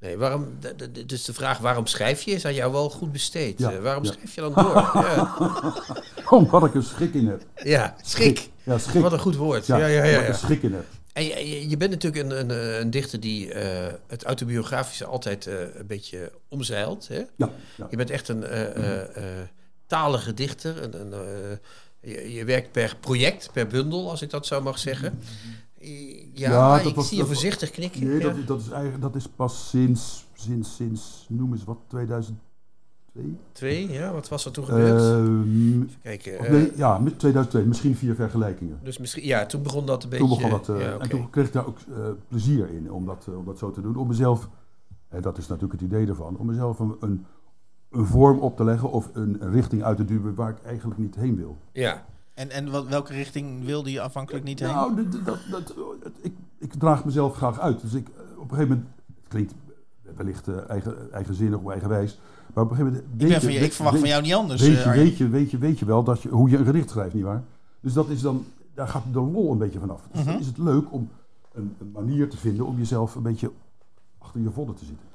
[0.00, 0.58] Nee, waarom,
[1.06, 3.58] dus de vraag waarom schrijf je is aan jou wel goed besteed.
[3.58, 4.12] Ja, Eh, waarom ja.
[4.12, 4.74] schrijf je dan door?
[5.06, 5.36] ja.
[6.30, 7.42] Omdat ik er schik in heb.
[7.54, 8.50] ja, schik.
[8.62, 9.02] Ja, schik.
[9.02, 9.66] Wat een goed woord.
[9.66, 10.08] Ja, Ja, ja, ja.
[10.08, 10.32] omdat ik ja.
[10.32, 10.84] er schik in heb.
[11.12, 11.24] En
[11.68, 16.32] je, bent natuurlijk een, een, eh, een dichter die eh, het autobiografische altijd een beetje
[16.48, 17.08] omzeilt.
[17.08, 17.22] Hè?
[17.36, 17.86] Ja, ja.
[17.90, 19.24] Je bent echt een eh,
[19.86, 20.82] talige dichter.
[20.82, 21.58] Een, een,
[22.00, 25.18] je, je werkt per project, per bundel, als ik dat zo mag zeggen.
[25.82, 28.06] Ja, Ja, dat ik was- zie je voorzichtig knikken.
[28.06, 28.22] Nee, ja.
[28.32, 32.36] dat, dat, is eigenlijk, dat is pas sinds, sinds, sinds, noem eens wat, 2002?
[33.52, 35.00] Twee, ja, wat was er toen gebeurd?
[35.00, 36.38] Even kijken.
[36.38, 38.78] eh, nee, ja, met 2002, misschien vier vergelijkingen.
[38.82, 40.26] dus misschien, ja, toen begon dat een beetje.
[40.26, 40.98] Toen begon dat, eh, ja.
[40.98, 43.80] En toen kreeg ik daar ook eh, plezier in om dat, om dat zo te
[43.80, 43.96] doen.
[43.96, 44.48] Om mezelf,
[45.08, 47.26] en dat is natuurlijk het idee ervan, om mezelf een, een,
[47.90, 51.14] een vorm op te leggen of een richting uit te duwen waar ik eigenlijk niet
[51.14, 51.56] heen wil.
[51.72, 52.04] Ja,
[52.40, 54.68] En, en wat, welke richting wilde je afhankelijk niet heen?
[54.68, 55.74] Nou, dat, dat,
[56.22, 57.80] ik, ik draag mezelf graag uit.
[57.80, 59.54] Dus ik, eh, op een gegeven moment, het klinkt
[60.16, 62.18] wellicht eh, eigen, eigenzinnig of eigenwijs,
[62.54, 63.14] maar op een gegeven moment...
[63.14, 64.60] ik, weet ben van je- je, ik verwacht weet- van jou niet anders.
[64.60, 66.64] Weet eh, je, weet, je, weet, je, weet je wel dat je, hoe je een
[66.64, 67.42] gedicht schrijft, nietwaar?
[67.80, 70.00] Dus dat is dan, daar gaat de lol een beetje vanaf.
[70.12, 70.30] Dus Mhm.
[70.30, 71.08] dan is het leuk om
[71.52, 73.50] een, een manier te vinden om jezelf een beetje
[74.18, 75.06] achter je vodden te zitten.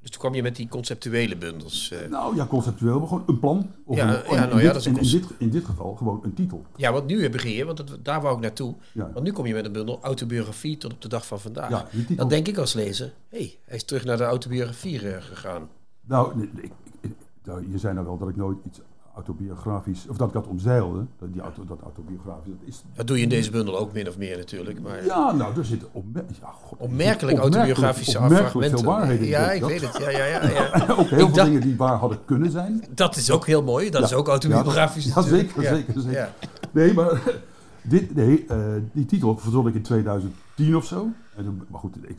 [0.00, 1.90] Dus toen kwam je met die conceptuele bundels.
[1.90, 2.08] eh.
[2.10, 3.70] Nou ja, conceptueel, maar gewoon een plan.
[3.84, 5.50] Of Ja, een, ja, in nou ja, dit- dat is een in, in, dit, in
[5.50, 6.64] dit geval gewoon een titel.
[6.76, 8.74] Ja, want nu begin je, want het- daar wou ik naartoe.
[8.92, 11.70] Ja, Want nu kom je met een bundel autobiografie tot op de dag van vandaag.
[11.70, 12.16] ja die titel.
[12.16, 15.68] Dan denk ik als lezer, hé, hey, hij is terug naar de autobiografie eh, gegaan.
[16.00, 18.80] Nou, nee, ik, ik- ik- nou, je zei nou wel dat ik nooit iets
[19.16, 21.04] autobiografisch, of dat ik dat omzeilde.
[21.18, 22.82] Dat, die auto, dat autobiografisch, dat is...
[22.94, 24.80] Dat doe je in deze bundel ook min of meer natuurlijk.
[24.82, 28.78] Maar Ja, nou, er zitten opmer ja, god, opmerkelijk opmerkelijk- autobiografische opmerkelijk fragmenten.
[28.78, 29.24] veel waarheden.
[29.24, 29.96] in Ja, ik Dat- weet het.
[29.98, 30.86] Ja, ja, ja, ja.
[30.98, 32.84] Ook heel Ik veel dingen die waar hadden kunnen zijn.
[32.94, 33.90] Dat is ook heel mooi.
[33.90, 34.06] Dat Ja.
[34.06, 35.04] is ook autobiografisch.
[35.14, 36.10] Ja, zeker, zeker, zeker.
[36.12, 36.32] Ja.
[36.72, 37.22] Nee, maar
[37.82, 38.58] dit, nee, eh,
[38.92, 41.06] die titel verzon ik in 2010 of zo.
[41.36, 42.18] En toen, maar goed, ik,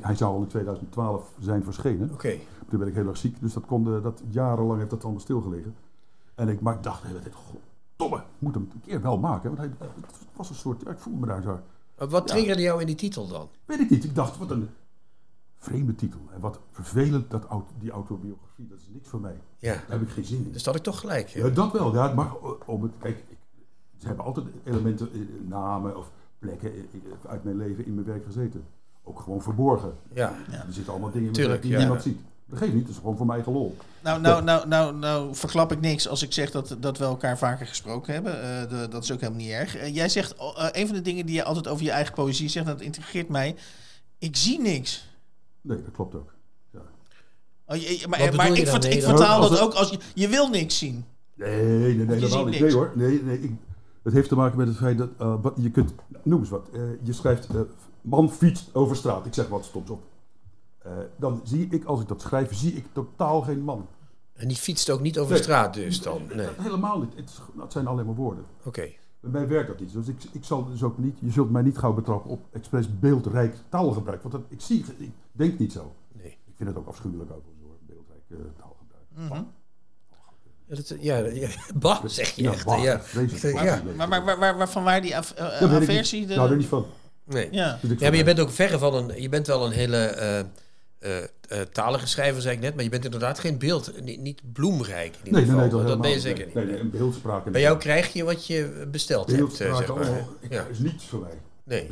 [0.00, 2.10] hij zou al in 2012 zijn verschenen.
[2.12, 2.34] Oké.
[2.70, 5.20] Toen ben ik heel erg ziek, dus dat, kon, eh, dat jarenlang heeft dat allemaal
[5.20, 5.74] stilgelegen.
[6.36, 9.54] En ik, maar dacht tijd, goddomme, ik moet hem een keer wel maken.
[9.56, 11.60] Want hij, het was een soort, ja, ik voelde me daar zo,
[11.98, 13.48] Maar Wat triggerde jou in die titel dan?
[13.64, 14.04] weet ik niet.
[14.04, 14.68] Ik dacht, wat een
[15.56, 16.20] vreemde titel.
[16.34, 19.40] En wat vervelend, dat, auto- die autobiografie, dat is niks voor mij.
[19.58, 19.72] Ja.
[19.72, 20.44] Daar heb ik geen zin in.
[20.52, 21.30] Dus dat had ik toch gelijk.
[21.30, 21.40] hè?
[21.40, 21.94] Ja, dat wel.
[21.94, 22.30] Ja, maar
[22.66, 23.36] om het, kijk, ik,
[23.98, 25.18] ze hebben altijd elementen, eh,
[25.48, 26.84] namen of plekken eh,
[27.26, 28.64] uit mijn leven in mijn werk gezeten.
[29.02, 29.94] Ook gewoon verborgen.
[30.12, 30.34] Ja.
[30.50, 31.78] Er zitten allemaal dingen in mijn Tuurlijk, werk die ja.
[31.78, 32.20] niemand ziet.
[32.48, 33.76] Dat geeft niet, het is gewoon voor mijn eigen lol.
[34.02, 37.38] Nou, nou, nou, nou, nou verklap ik niks als ik zeg dat, dat we elkaar
[37.38, 38.42] vaker gesproken hebben.
[38.42, 39.76] Eh, de- dat is ook helemaal niet erg.
[39.76, 42.14] Eh, jij zegt, oh, eh, een van de dingen die je altijd over je eigen
[42.14, 43.56] poëzie zegt, dat intrigeert mij.
[44.18, 45.08] Ik zie niks.
[45.60, 46.34] Nee, dat klopt ook.
[46.72, 46.80] Ja.
[47.66, 50.28] Oh, je- maar maar je ik, vert- Nee, vertaal dat het- ook als je, je
[50.28, 51.04] wil niks zien.
[51.34, 52.60] Nee, nee, nee, dat wel niet.
[52.60, 52.92] Nee hoor.
[52.94, 53.50] Nee, nee, ik,
[54.02, 56.80] het heeft te maken met het feit dat eh, je kunt, noem eens wat, eh,
[57.02, 57.60] je schrijft eh,
[58.00, 59.26] man fietst over straat.
[59.26, 60.02] Ik zeg wat stoms op.
[60.86, 63.88] Eh, dan zie ik, als ik dat schrijf, zie ik totaal geen man.
[64.32, 65.42] En die fietst ook niet over Nee.
[65.42, 66.22] straat dus dan?
[66.34, 66.46] Nee.
[66.58, 67.12] Helemaal niet.
[67.16, 68.44] Het, dat zijn alleen maar woorden.
[68.64, 68.88] Oké.
[69.20, 69.92] Bij mij werkt dat niet.
[69.92, 72.98] Dus ik, ik zal dus ook niet, je zult mij niet gauw betrappen op expres
[72.98, 74.22] beeldrijk taalgebruik.
[74.22, 75.92] Want dat, ik zie, ik denk niet zo.
[76.12, 76.26] Nee.
[76.26, 79.04] Ik vind het ook afschuwelijk overigens hoor, beeldrijk eh, taalgebruik.
[79.14, 79.48] Mhm.
[80.68, 82.64] Ja, dat, ja, ja, bah, zeg je echt.
[82.64, 83.82] bah, ja.
[83.96, 86.26] Maar, maar waar, waar, waarvan waar die af, ik aversie?
[86.26, 86.86] Nou, er niet van.
[87.24, 87.48] Nee.
[87.52, 87.78] ja.
[88.00, 89.22] Maar je bent ook verre van een.
[89.22, 90.44] Je bent wel een hele eh,
[91.48, 95.14] eh, talige schrijver, zei ik net, maar je bent inderdaad geen beeld, niet, niet bloemrijk
[95.22, 95.78] in ieder Nee, nee, geval.
[95.78, 96.54] nee, dat, ben je zeker niet.
[96.54, 97.44] Nee, nee, een beeldspraak.
[97.50, 99.90] Bij jou krijg je wat je besteld hebt, eh, zeg maar.
[99.96, 100.28] allemaal.
[100.40, 100.66] Ik, Ja.
[100.70, 101.38] is niets voor mij.
[101.64, 101.88] Nee.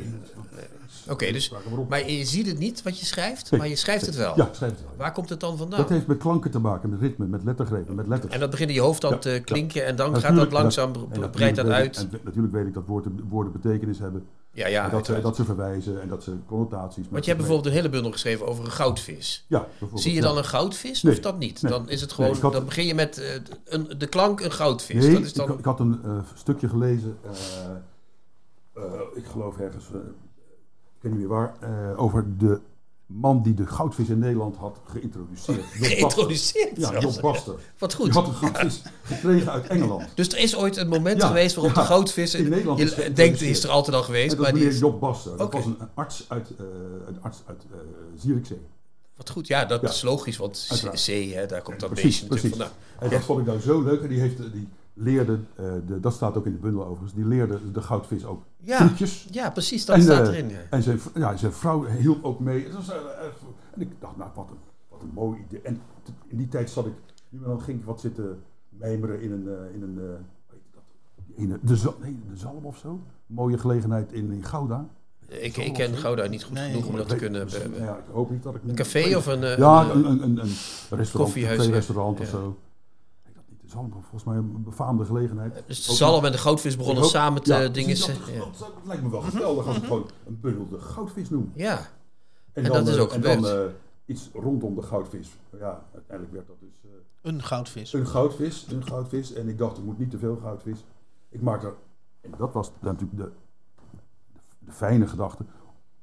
[1.09, 1.51] Oké, dus,
[1.89, 3.59] maar je ziet het niet wat je schrijft, Nee.
[3.59, 4.33] maar je schrijft het wel.
[4.35, 4.91] Ja, schrijf het wel.
[4.97, 5.79] Waar komt het dan vandaan?
[5.79, 8.33] Dat heeft met klanken te maken, met ritme, met lettergrepen, met letters.
[8.33, 9.39] En dat begint in je hoofd dan Ja, te ja.
[9.39, 10.91] klinken en dan gaat dat langzaam,
[11.31, 11.97] breidt dat uit.
[11.97, 14.25] En natuurlijk weet ik dat woorden, woorden betekenis hebben.
[14.51, 14.85] Ja, ja.
[14.85, 17.05] en dat, ze, dat ze verwijzen en dat ze connotaties...
[17.09, 19.45] Want je hebt bijvoorbeeld een hele bundel geschreven over een goudvis.
[19.47, 20.01] Ja, bijvoorbeeld.
[20.01, 21.13] Zie je dan een goudvis Nee.
[21.13, 21.61] of dat niet?
[21.61, 21.71] Nee.
[21.71, 23.33] Dan is het gewoon, had- dan begin je met eh,
[23.65, 25.11] een, de klank een goudvis.
[25.11, 27.17] Dat is dan, ik, ik had een eh, stukje gelezen,
[28.73, 28.83] eh,
[29.15, 29.85] ik geloof ergens,
[31.05, 31.69] weet niet meer waar, eh,
[32.01, 32.59] over de
[33.05, 35.63] man die de goudvis in Nederland had geïntroduceerd.
[35.71, 36.77] Geïntroduceerd.
[36.77, 36.99] Ja.
[36.99, 37.55] Job Baster.
[37.77, 38.13] Wat Die goed.
[38.13, 40.03] had een goudvis gekregen uit Engeland.
[40.15, 41.81] Dus er is ooit een moment Ja, geweest waarop ja.
[41.81, 42.33] de goudvis...
[42.35, 43.15] In Nederland is je geïntroduceerd.
[43.15, 44.79] denkt, die is er altijd al geweest, En dat maar is die is...
[44.79, 45.37] Job Baster.
[45.37, 46.65] Dat was een arts uit, eh,
[47.07, 47.77] een arts uit eh,
[48.17, 48.61] Zierikzee.
[49.15, 49.87] Wat goed, ja, dat Ja.
[49.89, 51.03] is logisch, want Uiteraard.
[51.05, 52.49] C, hè, daar komt dat Precies, beestje precies.
[52.49, 52.71] vandaan.
[52.99, 54.01] En dat vond ik nou zo leuk.
[54.01, 57.25] En die, heeft, die leerde, eh, de, dat staat ook in de bundel overigens, die
[57.25, 58.77] leerde de goudvis ook Ja.
[58.77, 59.27] trucjes.
[59.31, 60.49] Ja, precies, dat En, staat eh, erin.
[60.49, 60.55] Ja.
[60.69, 62.63] En zijn, ja, zijn vrouw hielp ook mee.
[62.63, 62.95] Het was, eh,
[63.73, 64.57] en ik dacht, nou, wat een,
[64.89, 65.61] wat een mooi idee.
[65.61, 66.93] En t- in die tijd zat ik,
[67.29, 70.03] nu en dan ging ik wat zitten mijmeren in een, eh, in een eh,
[70.49, 70.83] weet je dat,
[71.25, 72.99] die ene, de, nee, de Zalm of zo.
[73.25, 74.87] Mooie gelegenheid in, in Gouda.
[75.27, 77.47] Ik, ik ken Gouda niet goed Nee, genoeg om dat te kunnen...
[77.77, 78.61] ja, ik hoop niet dat ik...
[78.67, 79.43] Een café of een...
[79.43, 80.47] eh, Ja, een, een, een, een, een
[80.89, 82.31] restaurant, koffiehuis, een restaurant of Ja.
[82.31, 82.57] zo.
[83.65, 85.63] De Zalm, volgens mij een befaamde gelegenheid.
[85.67, 87.95] Dus Ook Zalm en de goudvis begonnen samen te ja, dingen...
[87.97, 88.39] precies, ze- dat, ja.
[88.59, 91.51] dat, lijkt me wel geweldig als ik gewoon een bundel de goudvis noem.
[91.55, 91.77] ja,
[92.53, 93.59] En, En dat is eh, ook en dan eh,
[94.05, 95.29] iets rondom de goudvis.
[95.59, 96.89] Ja, uiteindelijk werd dat dus eh,
[97.31, 97.93] Een goudvis.
[97.93, 98.65] een goudvis.
[98.69, 99.33] Een goudvis.
[99.33, 100.85] En ik dacht, er moet niet te veel goudvis.
[101.29, 101.73] Ik maak er,
[102.21, 103.31] en dat was natuurlijk de,
[103.91, 105.45] de, de fijne gedachte.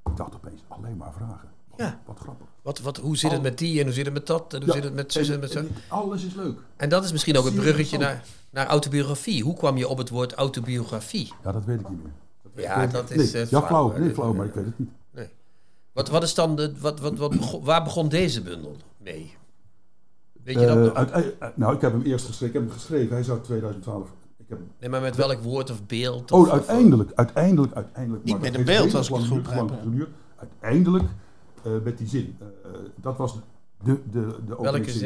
[0.05, 1.51] Ik dacht opeens, alleen maar vragen.
[1.76, 2.00] Ja.
[2.06, 2.46] wat grappig.
[2.62, 4.66] wat, wat, hoe zit het met die en hoe zit het met dat en hoe
[4.68, 5.58] Ja, zit het met zus en met zo?
[5.58, 6.58] en alles is leuk.
[6.76, 9.42] En dat is misschien ook het bruggetje naar, naar autobiografie.
[9.42, 11.32] Hoe kwam je op het woord autobiografie?
[11.44, 12.12] Ja, dat weet ik niet meer.
[12.64, 13.32] Ja, dat is...
[13.32, 13.98] Nee, eh, ja, flauw.
[13.98, 14.88] Nee, flauw, maar ik weet het niet.
[15.92, 19.35] Wat, wat is dan de, wat, wat, wat waar begon deze bundel mee?
[20.44, 20.94] Weet je dat Eh, nog?
[20.94, 22.46] uit- uit- nou, ik heb hem eerst geschreven.
[22.46, 23.16] Ik heb hem geschreven.
[23.16, 24.08] Hij uit 2012.
[24.38, 26.32] Ik heb hem Nee, maar met welk woord of beeld?
[26.32, 28.24] Of, Oh, uiteindelijk, uiteindelijk, uiteindelijk.
[28.24, 30.08] Niet maar met een beeld, als ik het goed geduurd.
[30.37, 31.11] Uiteindelijk eh,
[31.83, 32.37] met die zin.
[32.40, 33.40] Eh, eh, dat was de,
[33.85, 34.98] de, de, Welke openingszin.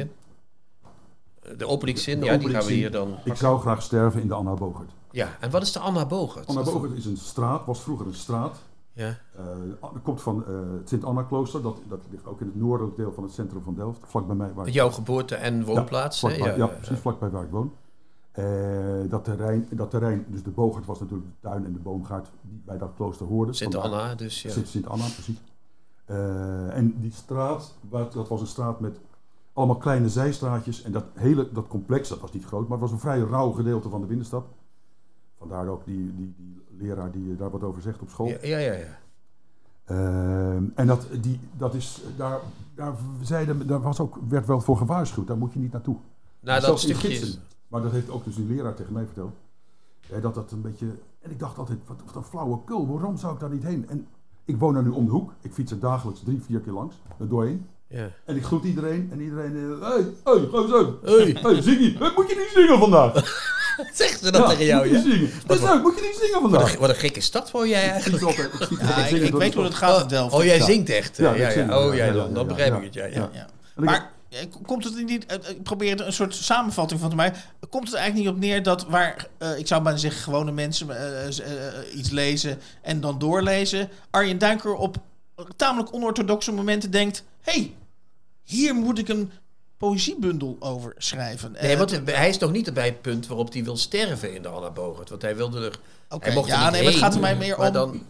[1.42, 1.56] zin?
[1.58, 3.18] De openingszin, De ja, die gaan we hier dan...
[3.24, 4.90] Ik zou graag sterven in de Anna Bogert.
[5.10, 6.46] Ja, en wat is de Anna Bogert?
[6.46, 8.58] Anna Bogert is een straat, was vroeger een straat.
[8.92, 9.42] Ja, Eh
[10.02, 11.62] komt van eh, het Sint-Anna-klooster.
[11.62, 14.00] Dat, dat ligt ook in het noordelijk deel van het centrum van Delft.
[14.04, 14.52] Vlak bij mij.
[14.54, 16.20] Waar jouw geboorte en woonplaats.
[16.20, 16.34] Ja, hè?
[16.34, 17.72] vlakbij, ja, ja, precies vlakbij waar ik woon.
[18.32, 18.44] Eh,
[19.08, 22.62] dat, terrein, dat terrein, dus de Bogert was natuurlijk de tuin en de boomgaard die
[22.64, 23.54] bij dat klooster hoorden.
[23.54, 24.50] Sint Vandaar- Anna, dus ja.
[24.50, 25.36] Sint, Sint Anna, precies.
[26.06, 28.98] Eh, en die straat, dat was een straat met
[29.52, 30.82] allemaal kleine zijstraatjes.
[30.82, 33.50] En dat hele dat complex, dat was niet groot, maar het was een vrij rauw
[33.50, 34.44] gedeelte van de binnenstad.
[35.38, 38.28] Vandaar ook die, die, die leraar die eh, daar wat over zegt op school.
[38.28, 38.72] Ja, ja, ja.
[38.72, 38.98] ja.
[39.84, 42.38] Ehm, en dat, die, dat is, daar,
[42.74, 45.96] daar, zeiden, daar was ook, werd wel voor gewaarschuwd, daar moet je niet naartoe.
[46.40, 47.08] Nou, dat stukje...
[47.08, 47.42] gidsen.
[47.68, 49.34] Maar dat heeft ook dus die leraar tegen mij verteld.
[50.22, 50.86] Dat dat een beetje...
[51.20, 53.88] En ik dacht altijd, wat, wat een flauwekul, waarom zou ik daar niet heen?
[53.88, 54.06] En
[54.46, 55.32] ik woon er nu om de hoek.
[55.42, 57.66] Ik fiets er dagelijks drie, vier keer langs, er doorheen.
[57.88, 58.10] Ja.
[58.24, 59.08] En ik groet iedereen.
[59.12, 60.98] En iedereen, hé, hey, hey, ga zo.
[61.04, 61.36] Hey.
[61.42, 63.12] Hey, Ziggy, eh, moet je niet zingen vandaag?
[63.92, 65.26] Zegt ze dat tegen jou, moet je ja?
[65.46, 66.72] Wat leuk, moet je niet zingen Wat vandaag?
[66.74, 68.22] een, wat een gekke stad voor jij Ik eigenlijk.
[68.24, 68.52] altijd,
[69.12, 70.34] ik Ja, weet hoe het gaat in Delft.
[70.34, 70.64] Oh, jij Ja.
[70.64, 71.16] zingt echt.
[71.16, 72.28] Ja, Ja, ja, zing, Oh, ja, jij ja, dan.
[72.28, 72.78] ja, Dan ja, begrijp ja.
[72.78, 73.04] ik het, ja.
[73.04, 73.30] ja.
[73.32, 73.46] Ja.
[73.74, 74.00] Maar eh,
[74.62, 77.40] komt het niet, eh, ik probeer er een soort samenvatting van te maken.
[77.68, 80.90] Komt het eigenlijk niet op neer dat waar, eh, ik zou bijna zeggen, gewone mensen
[80.90, 84.96] eh, eh, iets lezen en dan doorlezen, Arjen Duinker op
[85.56, 87.74] tamelijk onorthodoxe momenten denkt: hey,
[88.42, 89.30] hier moet ik een
[89.78, 91.52] poëziebundel over schrijven.
[91.52, 94.42] Nee, Eh, want hij is nog niet bij het punt waarop hij wil sterven in
[94.42, 95.08] de Anna Bogert.
[95.08, 95.78] Want hij wilde er...
[96.08, 97.72] Oké, hij mocht er ja, niet nee, maar het heen, gaat er mij meer om,
[97.72, 98.02] dan-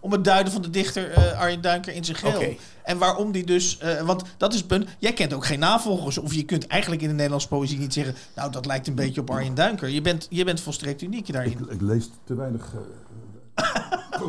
[0.00, 2.54] om het duiden van de dichter eh, Arjen Duinker in zijn geheel.
[2.82, 3.78] En waarom die dus...
[3.78, 4.88] eh, want dat is het punt.
[4.98, 6.18] Jij kent ook geen navolgers.
[6.18, 8.14] Of je kunt eigenlijk in de Nederlandse poëzie niet zeggen...
[8.34, 9.88] nou, dat lijkt een beetje op Arjen Duinker.
[9.88, 11.52] Je bent, je bent volstrekt uniek daarin.
[11.52, 12.72] Ik, ik lees te weinig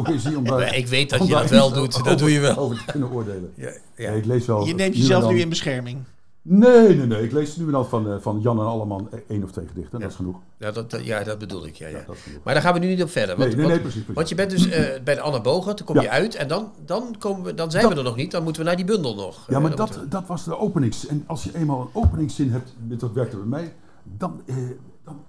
[0.04, 0.76] poëzie om daar...
[0.84, 1.94] Ik weet dat je dat wel doet.
[1.96, 2.58] over- Dat doe je wel.
[2.58, 3.52] Over te kunnen oordelen.
[3.56, 4.10] Ja, Ja, ja.
[4.10, 4.66] ik lees wel...
[4.68, 6.04] Je neemt jezelf nu in bescherming.
[6.48, 7.24] Nee, nee, nee.
[7.24, 10.00] Ik lees nu dan van, eh, van Jan en Alleman eh, één of twee gedichten.
[10.00, 10.36] Dat is genoeg.
[10.58, 11.76] Ja, dat, ja, dat bedoel ik.
[11.76, 12.06] Ja, ja.
[12.44, 13.38] Maar daar gaan we nu niet op verder.
[13.38, 13.98] Want, Nee, nee, nee, precies.
[14.00, 14.16] precies.
[14.16, 16.72] want je bent dus eh, bij de Anna Bogert, dan kom je uit en dan,
[16.86, 18.32] dan, komen we, dan zijn Dat- we er nog niet.
[18.32, 19.46] Dan moeten we naar die bundel nog.
[19.50, 21.08] Ja, maar dat, we- dat was de openings.
[21.08, 24.42] En als je eenmaal een openingszin hebt, dat werkte bij mij, dan,
[25.04, 25.24] dan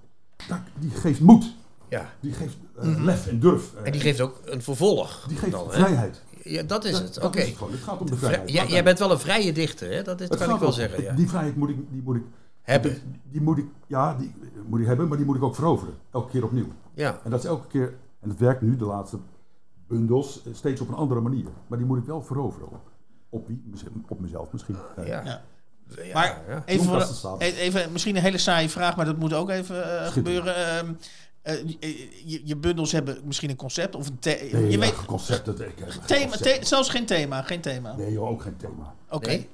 [0.48, 1.54] dat, die geeft moed.
[1.88, 2.10] ja.
[2.20, 3.74] Die geeft eh, lef en durf.
[3.82, 5.24] En die geeft ook een vervolg.
[5.28, 6.22] die geeft dan, vrijheid.
[6.50, 7.14] Ja, dat is Dat- het.
[7.14, 7.40] dat Oké.
[7.40, 8.50] het gaat om de Vrij- vrijheid.
[8.50, 10.02] jij, Dat- jij bent wel een vrije dichter, hè?
[10.02, 11.02] Dat is, kan ik wel om- zeggen.
[11.02, 11.14] Ja.
[11.14, 12.22] Die vrijheid moet ik, die moet ik
[12.62, 12.92] Hebben.
[12.92, 14.32] Die, die moet ik, ja, die
[14.66, 15.94] moet ik hebben, maar die moet ik ook veroveren.
[16.12, 16.66] Elke keer opnieuw.
[16.94, 17.20] Ja.
[17.24, 19.18] En dat is elke keer, en het werkt nu, de laatste
[19.88, 21.44] bundels, steeds op een andere manier.
[21.66, 22.68] Maar die moet ik wel veroveren.
[22.68, 22.80] Op,
[23.28, 23.62] op wie?
[24.08, 24.76] Op mezelf misschien.
[24.96, 25.04] Ja.
[25.04, 25.22] Ja.
[25.24, 26.62] Ja, Maar ja.
[26.64, 27.06] even,
[27.38, 30.56] e- even, misschien een hele saaie vraag, maar dat moet ook even eh, gebeuren.
[30.56, 30.92] Ehm,
[31.46, 34.78] eh, je, je- je bundels hebben misschien een concept of een the- Nee, je ja,
[34.78, 36.60] weet, concept, dat ik heb geen thema, concept.
[36.60, 37.94] the- zelfs geen thema, geen thema.
[37.96, 38.94] Nee joh, ook geen thema.
[39.10, 39.28] Oké.
[39.28, 39.48] Nee?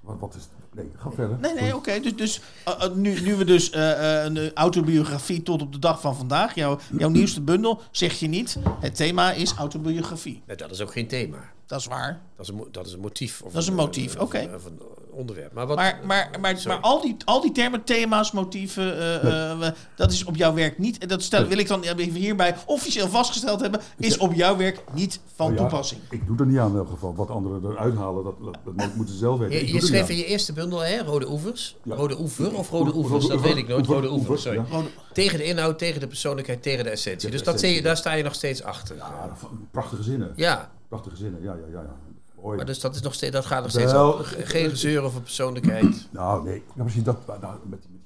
[0.00, 0.42] Wat, wat is
[0.74, 1.38] Nee, ga verder.
[1.40, 2.00] Nee, nee, oké.
[2.00, 5.78] Dus, dus eh, eh, nu, nu we dus eh, eh, een autobiografie tot op de
[5.78, 8.56] dag van vandaag, jouw, jouw nieuwste bundel, zeg je niet.
[8.80, 10.42] Het thema is autobiografie.
[10.46, 11.36] Nee, dat is ook geen thema.
[11.66, 12.20] Dat is waar.
[12.36, 13.42] Dat is een, mo- dat is een motief.
[13.42, 14.50] Of Dat is een motief, of oké.
[14.54, 15.52] Of een onderwerp.
[15.52, 16.76] Maar, wat, Maar, maar, maar, Sorry.
[16.76, 20.78] maar al, die, al die termen, thema's, motieven, eh, eh, dat is op jouw werk
[20.78, 20.98] niet.
[20.98, 24.80] En dat stel, wil ik dan even hierbij officieel vastgesteld hebben, is op jouw werk
[24.92, 26.00] niet van Oh ja, toepassing.
[26.10, 27.14] Ik doe er niet aan in elk geval.
[27.14, 29.72] Wat anderen eruit halen, dat, dat, dat mo- moeten ze zelf weten.
[29.74, 30.98] Je, schreef in je eerste bundel, hè?
[31.02, 31.76] Rode Oevers.
[31.82, 31.94] Ja.
[31.94, 33.86] Rode Oever of Rode Oe- Oevers, Rode dat weet ik nooit.
[33.86, 34.58] Rode Oevers, Oever, sorry.
[34.58, 34.76] ja.
[34.76, 37.20] Rode- Tegen de inhoud, tegen de persoonlijkheid, tegen de essentie.
[37.30, 38.96] Tegen Dus de dat daar sta je nog steeds achter.
[38.96, 39.36] Ja,
[39.70, 40.32] prachtige zinnen.
[40.36, 41.82] Ja, Prachtige zinnen, ja, ja, ja.
[41.82, 41.96] ja.
[42.42, 42.56] Mooi.
[42.56, 44.46] maar dus dat, is nog steeds, dat gaat nog steeds Wel, over.
[44.46, 46.08] Geen gezeur over persoonlijkheid.
[46.12, 46.62] Nou, nee.
[46.74, 48.00] Ja, precies dat, nou, met, die, met die,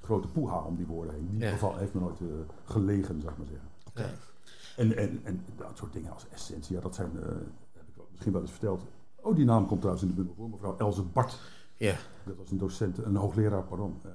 [0.00, 1.28] grote poeha om die woorden heen.
[1.30, 1.50] Die Ja.
[1.50, 2.26] geval heeft me nooit eh,
[2.64, 4.18] gelegen, zou ik maar zeggen.
[4.76, 7.22] En, en, en dat soort dingen als essentie, ja, dat zijn, eh,
[7.72, 8.82] heb ik wel- misschien wel eens verteld.
[9.16, 10.48] Oh, die naam komt trouwens in de bundel voor.
[10.48, 11.38] Mevrouw Elze Bart.
[11.76, 14.10] Ja, Dat was een docent, een hoogleraar, pardon, eh,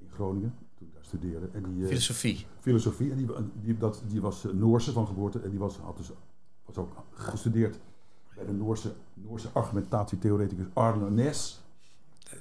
[0.00, 0.54] in Groningen.
[0.78, 1.48] Toen ik daar studeerde.
[1.52, 2.46] En die, eh, filosofie.
[2.60, 3.10] filosofie.
[3.10, 3.26] En die,
[3.62, 5.40] die, dat, die was eh, Noorse van geboorte.
[5.40, 6.10] En die was, had dus,
[6.74, 7.76] was ook gestudeerd
[8.36, 11.60] bij de Noorse, Noorse argumentatietheoreticus Arne Nes.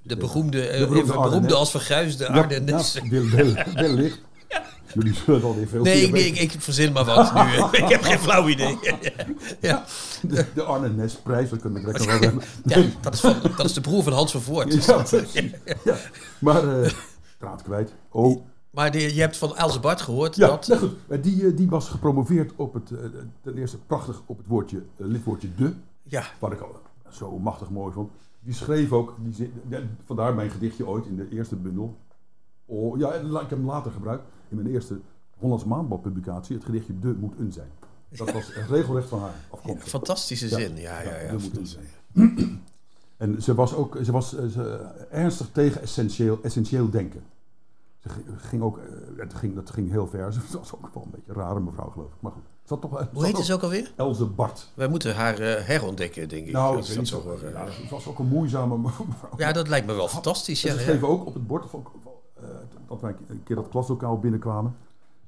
[0.04, 2.94] De beroemde, eh, De beroemde even beroemde als verguisde Ardennes.
[2.94, 4.20] Ja, wel- wel- wellicht.
[4.94, 7.42] Jullie zullen het alweer veel Nee, nee ik, ik verzin maar wat nu.
[7.84, 8.78] ik heb geen flauw idee.
[9.60, 9.86] ja.
[10.22, 12.44] De, de Arne Nes-prijs, dat kunnen we nog wel hebben.
[12.66, 14.86] Ja, dat, is van, dat is de broer van Hans van Voort.
[14.86, 15.06] Ja,
[15.84, 15.96] ja.
[16.40, 16.92] Maar, eh
[17.40, 17.94] draad kwijt.
[18.10, 20.67] Oh, Maar de- je hebt van Else Bart gehoord ja, dat...
[20.67, 21.23] nou goed.
[21.23, 22.99] Die, eh, die was gepromoveerd op het, eh,
[23.41, 25.73] ten eerste prachtig op het woordje, eh, lidwoordje de.
[26.03, 26.75] Ja, Wat ik al
[27.12, 28.12] zo machtig mooi vond.
[28.39, 29.53] Die schreef ook, die, zin-
[30.06, 31.97] vandaar mijn gedichtje ooit in de eerste bundel.
[32.65, 34.99] Oh, ja, ik heb hem later gebruikt in mijn eerste
[35.38, 36.56] Hollands Maandblad publicatie.
[36.56, 37.69] Het gedichtje De moet een zijn.
[38.10, 39.89] Dat was regelrecht van haar afkomstig.
[39.89, 40.75] fantastische zin.
[40.77, 41.32] Ja, ja, ja.
[41.32, 41.86] De moet een zijn.
[43.17, 47.23] En ze was ook ze was, ze, ernstig tegen essentieel, essentieel denken.
[48.38, 48.84] Ging- ook, eh,
[49.17, 50.34] het ging, dat ging heel ver.
[50.34, 52.22] Ze was ook wel een beetje een rare mevrouw, geloof ik.
[52.22, 52.43] Maar goed.
[52.67, 53.93] Had toch, Hoe heet ze ook alweer?
[53.96, 54.72] Else Bart.
[54.74, 56.54] Wij moeten haar eh, herontdekken, denk ik.
[56.54, 59.30] Nou, dat zo ja, het was ook een moeizame mevrouw.
[59.38, 60.62] Ja, dat lijkt me wel fantastisch.
[60.62, 60.84] Ja, ze ja.
[60.84, 61.91] schreven ook op het bord of ook,
[62.34, 62.43] eh,
[62.88, 64.76] dat wij een keer dat klaslokaal binnenkwamen.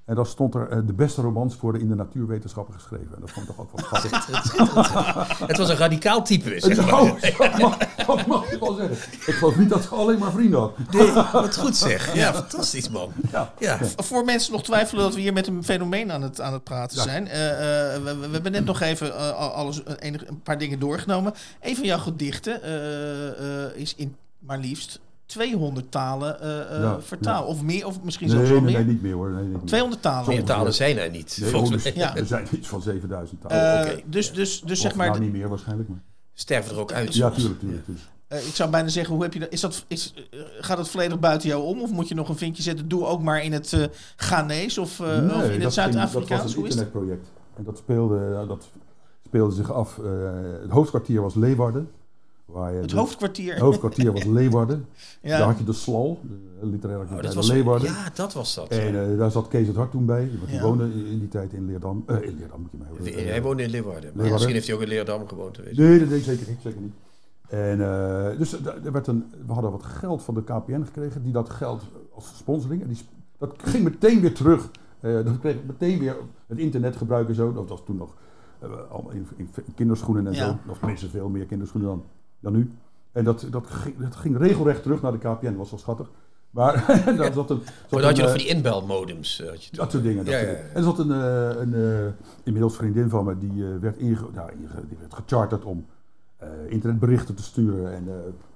[0.10, 3.16] En daar stond er eh, de beste romans worden in de natuurwetenschappen geschreven.
[3.16, 5.48] En dat vond ik toch ook wel grappig.
[5.48, 6.86] Het was een radicaal type, zeg maar.
[6.88, 8.98] Nou, dat mag, dat mag je wel zeggen.
[9.28, 10.78] Ik geloof niet dat ze alleen maar vrienden had.
[10.92, 12.16] Nee, wat goed zeg.
[12.16, 13.12] Ja, fantastisch man.
[13.32, 13.54] Ja.
[13.60, 16.64] Ja, Voor mensen nog twijfelen dat we hier met een fenomeen aan het, aan het
[16.64, 17.04] praten Ja.
[17.04, 17.28] zijn.
[17.28, 21.34] eh, eh, we, we hebben net nog even al- alles, enig, een paar dingen doorgenomen.
[21.62, 27.02] Een van jouw gedichten eh, eh, is in maar liefst 200 talen eh, eh, Ja,
[27.02, 27.46] vertaald.
[27.46, 27.52] ja.
[27.54, 28.94] Of meer, of misschien Nee, zelfs nee, wel nee, meer.
[28.94, 29.30] niet meer hoor.
[29.30, 29.66] Nee, niet meer.
[29.66, 30.30] 200 talen.
[30.30, 31.38] meer talen zijn er niet.
[31.42, 31.94] Nee, volgens mij.
[31.96, 32.16] Ja.
[32.18, 33.86] Er zijn iets van 7000 talen.
[33.86, 34.02] Eh, oké.
[34.06, 35.90] Dus, dus, dus zeg maar, nou niet meer waarschijnlijk.
[35.90, 36.02] Maar.
[36.34, 37.16] Sterven er ook uit.
[37.16, 37.86] Ja, tuurlijk, tuurlijk.
[37.86, 38.06] tuurlijk.
[38.28, 39.52] eh, ik zou bijna zeggen, hoe heb je dat?
[39.52, 40.14] Is dat is,
[40.60, 41.82] gaat het volledig buiten jou om?
[41.82, 42.88] Of moet je nog een vinkje zetten?
[42.88, 43.84] Doe ook maar in het eh
[44.16, 46.44] Ghanees of, eh, of in het ging- dat Zuid-Afrikaans.
[46.44, 47.28] was een internetproject.
[47.58, 48.70] En dat speelde, dat
[49.26, 49.98] speelde zich af.
[49.98, 50.06] eh,
[50.62, 51.90] het hoofdkwartier was Leeuwarden.
[52.52, 53.52] Waar je Het hoofdkwartier.
[53.54, 54.86] het hoofdkwartier was Leeuwarden.
[55.22, 55.38] ja.
[55.38, 56.20] Daar had je de Slal,
[56.60, 57.88] de literaire Oh, dat was, Leeuwarden.
[57.90, 58.68] ja, dat was dat.
[58.70, 61.54] En eh, daar zat Kees het Hart toen bij, want die woonde in die tijd
[61.54, 62.04] in Leerdam.
[62.08, 63.28] Eh, in Leerdam moet je mij horen.
[63.28, 64.12] Hij woonde in Leeuwarden.
[64.16, 65.58] Maar misschien heeft hij ook in Leerdam gewoond.
[65.58, 65.78] Weet.
[65.78, 66.58] Nee, dat deed zeker niet.
[66.62, 66.94] Zeker niet.
[67.50, 71.24] En, eh, dus er er werd een, we hadden wat geld van de KPN gekregen,
[71.24, 71.82] die dat geld
[72.14, 72.98] als sponsoring, en die,
[73.38, 74.70] dat ging meteen weer terug.
[75.00, 76.16] Eh dan kreeg ik meteen weer
[76.48, 77.54] het internet gebruiken en zo.
[77.54, 78.16] Dat was toen nog
[78.60, 80.46] eh, allemaal in, in kinderschoenen en Ja.
[80.48, 80.72] zo.
[80.72, 82.04] Of tenminste veel meer kinderschoenen dan,
[82.40, 82.72] dan nu.
[83.12, 86.10] En dat, dat, ging, dat ging regelrecht terug naar de KPN, dat was wel schattig.
[86.50, 86.86] Maar
[87.18, 87.62] daar zat een...
[87.90, 89.42] Dan had je nog eh, van die inbelmodems.
[89.42, 89.80] eh, Had je toen.
[89.80, 90.26] dat soort dingen.
[90.26, 90.68] Dat Ja, soort ja, dingen.
[90.68, 90.74] ja.
[90.74, 92.12] En er zat een, eh, een eh,
[92.44, 94.52] inmiddels vriendin van me, die, eh, werd, inge, nou,
[94.88, 95.86] die werd gecharterd om
[96.38, 97.94] eh, internetberichten te sturen.
[97.94, 98.14] En eh,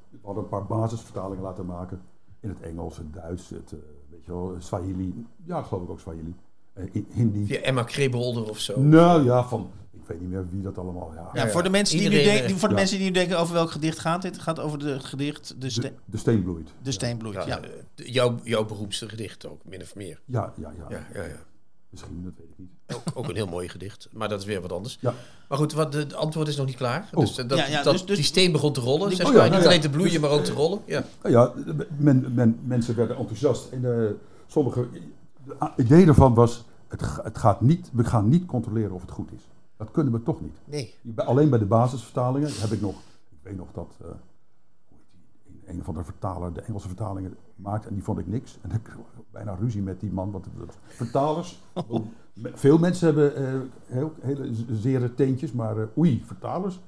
[0.10, 2.02] we hadden een paar basisvertalingen laten maken.
[2.40, 3.80] In het Engels, het Duits, het eh,
[4.12, 5.26] weet je wel, Swahili.
[5.46, 6.36] Ja, geloof ik ook Swahili.
[6.74, 7.46] Eh, in- Hindi.
[7.46, 8.82] Via Emma Krebolder of zo.
[8.82, 9.70] Nou ja, van,
[10.04, 11.12] ik weet niet meer wie dat allemaal.
[11.16, 11.30] Ja.
[11.34, 12.80] Ja, Ja, voor de, mensen die, nu denken, eh, voor de ja.
[12.80, 14.34] mensen die nu denken over welk gedicht gaat dit?
[14.34, 16.70] Het gaat over de gedicht De, de, Ste de steen bloeit.
[16.82, 17.36] de Steen bloeit.
[17.36, 17.62] Ja, Ja.
[17.62, 20.20] eh, de- jouw, jouw beroemdste gedicht ook, min of meer.
[20.26, 20.86] Ja, ja, ja.
[20.90, 21.36] Ja, ja, ja.
[21.90, 22.70] Misschien, dat weet ik niet.
[22.96, 24.98] Ook, ook een heel mooi gedicht, maar dat is weer wat anders.
[25.02, 25.14] Ja.
[25.50, 27.10] Maar goed, wat, de- het antwoord is nog niet klaar.
[27.14, 27.20] Oh.
[27.20, 29.32] Dus, eh, dat, Ja, ja, dat, dus- dus- die steen begon te rollen, zeg Oh
[29.34, 29.42] maar.
[29.42, 29.66] nou niet ja.
[29.66, 30.80] alleen te bloeien, Dus- maar ook te rollen.
[30.86, 31.04] Ja.
[31.22, 31.52] Nou ja,
[31.98, 33.70] men, men, mensen werden enthousiast.
[33.72, 34.10] En eh,
[34.48, 34.88] sommige
[35.60, 39.32] het idee ervan was, het, het gaat niet, we gaan niet controleren of het goed
[39.32, 39.42] is.
[39.78, 40.58] Dat kunnen we toch niet.
[40.66, 40.96] Nee.
[41.16, 42.96] Alleen bij de basisvertalingen heb ik nog,
[43.30, 44.08] ik weet nog dat eh,
[45.66, 48.58] een, van de vertaler de Engelse vertalingen maakte en die vond ik niks.
[48.62, 48.98] En ik kreeg
[49.32, 50.48] bijna ruzie met die man, want
[50.86, 51.62] vertalers,
[52.36, 56.80] veel mensen hebben eh, heel, hele zere teentjes, maar eh, oei, vertalers,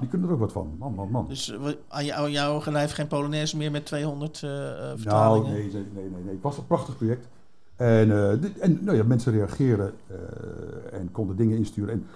[0.00, 0.76] die kunnen er ook wat van.
[0.78, 1.26] Man, man, man.
[1.28, 1.54] Dus
[1.88, 5.52] aan jou, jouw gelijf geen Polonaise meer met 200 eh, eh, Nou, vertalingen?
[5.52, 6.32] nee, nee, nee, nee.
[6.32, 7.28] Het was een prachtig project.
[7.76, 8.10] En,
[8.60, 11.94] en nou ja, mensen reageerden eh, en konden dingen insturen.
[11.94, 12.06] En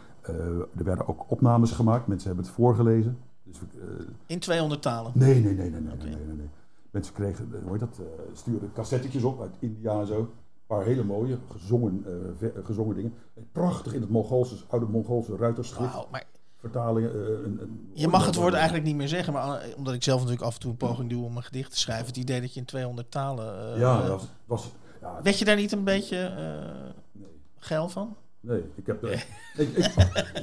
[0.76, 2.06] er werden ook opnames gemaakt.
[2.06, 3.18] Mensen hebben het voorgelezen.
[3.44, 5.12] Dus, eh, In 200 talen.
[5.14, 6.48] nee, nee, nee, nee, nee, nee, nee, nee.
[6.90, 8.04] Mensen kregen, eh, hoe heet dat, eh,
[8.36, 10.18] stuurden cassettetjes op uit India en zo.
[10.18, 10.28] Een
[10.76, 12.04] paar hele mooie gezongen,
[12.40, 13.14] eh, eh, gezongen dingen.
[13.52, 15.94] Prachtig in het Mongoolse, oude Mongoolse ruiterschrift.
[16.10, 16.24] Maar
[16.60, 17.10] Vertalingen.
[17.10, 20.02] eh, een, een, je mag het woord eigenlijk niet meer zeggen, maar eh, omdat ik
[20.02, 22.40] zelf natuurlijk af en toe een poging doe om een gedicht te schrijven, het idee
[22.40, 23.72] dat je in 200 talen.
[23.74, 24.70] eh, Ja, eh, dat was...
[25.00, 27.28] Ja, Werd je daar niet een beetje eh nee,
[27.58, 28.16] geil van?
[28.48, 29.04] Nee, ik heb...
[29.04, 29.20] eh,
[29.56, 29.94] ik, ik,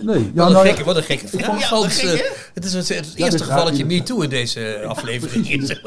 [0.01, 1.69] nee, ja, Wat, een nou ja, gekke, wat een gekke vraag.
[1.69, 2.21] Ja, eh,
[2.53, 5.79] het is het, het Ja, eerste geval dat je too in deze aflevering is.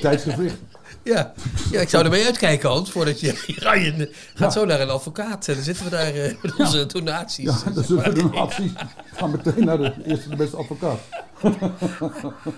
[0.00, 0.56] tijdsgevricht.
[1.02, 1.32] Ja.
[1.70, 3.42] ja, ik zou ermee uitkijken, Hans, voordat je...
[3.46, 7.44] Ryan gaat zo naar een advocaat en dan zitten we daar eh, met onze donaties.
[7.44, 8.06] Ja, zeg dat is maar.
[8.06, 8.72] een donatie.
[9.14, 10.98] Ga meteen naar de eerste de beste advocaat.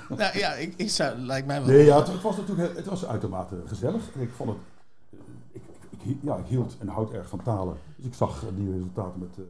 [0.09, 1.69] Nou ja, ik, ik zou, lijkt mij wel.
[1.69, 4.03] Nee, ja, het, het was natuurlijk het was uitermate gezellig.
[4.14, 4.59] En ik vond het...
[6.05, 7.77] eh, Ik, ja, ik hield en houd erg van talen.
[7.97, 9.45] Dus ik zag eh, die resultaten met, eh,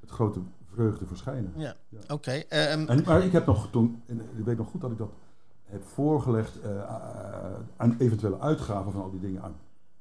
[0.00, 0.38] met grote
[0.74, 1.52] vreugde verschijnen.
[1.56, 1.74] Ja,
[2.08, 2.30] oké.
[2.30, 4.02] ehm, En, maar ik heb nog toen...
[4.06, 5.10] En ik weet nog goed dat ik dat
[5.64, 6.70] heb voorgelegd eh,
[7.76, 9.54] aan eventuele uitgaven van al die dingen aan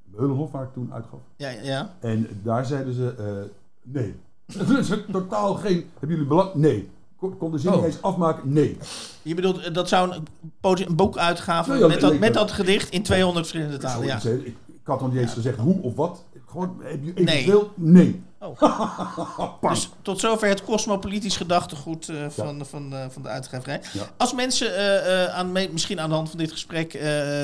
[0.03, 1.19] Meulenhof, waar ik toen uitgaf.
[1.35, 1.93] ja, ja.
[1.99, 3.49] En daar zeiden ze, eh,
[3.81, 4.15] nee.
[4.59, 5.85] Er is totaal geen...
[5.91, 6.53] Hebben jullie belang?
[6.53, 6.89] Nee.
[7.17, 7.75] Kon, kon de zin Oh.
[7.75, 8.53] niet eens afmaken?
[8.53, 8.77] Nee.
[9.21, 10.13] Je bedoelt, eh, dat zou
[10.61, 14.05] een, boek uitgaven ja, met, dat, met dat- gedicht in 200 verschillende talen.
[14.07, 14.21] Ja.
[14.23, 16.25] Ik, ik had nog niet eens gezegd hoe of wat.
[16.45, 17.25] Gewoon, heb je Nee.
[17.35, 17.71] eventueel?
[17.75, 18.23] Nee.
[18.43, 19.59] Oh.
[19.71, 23.81] Dus tot zover het cosmopolitisch gedachtegoed eh, van, van, eh, van de uitgeverij.
[23.93, 24.03] Ja.
[24.17, 26.91] Als mensen eh, aan, misschien aan de hand van dit gesprek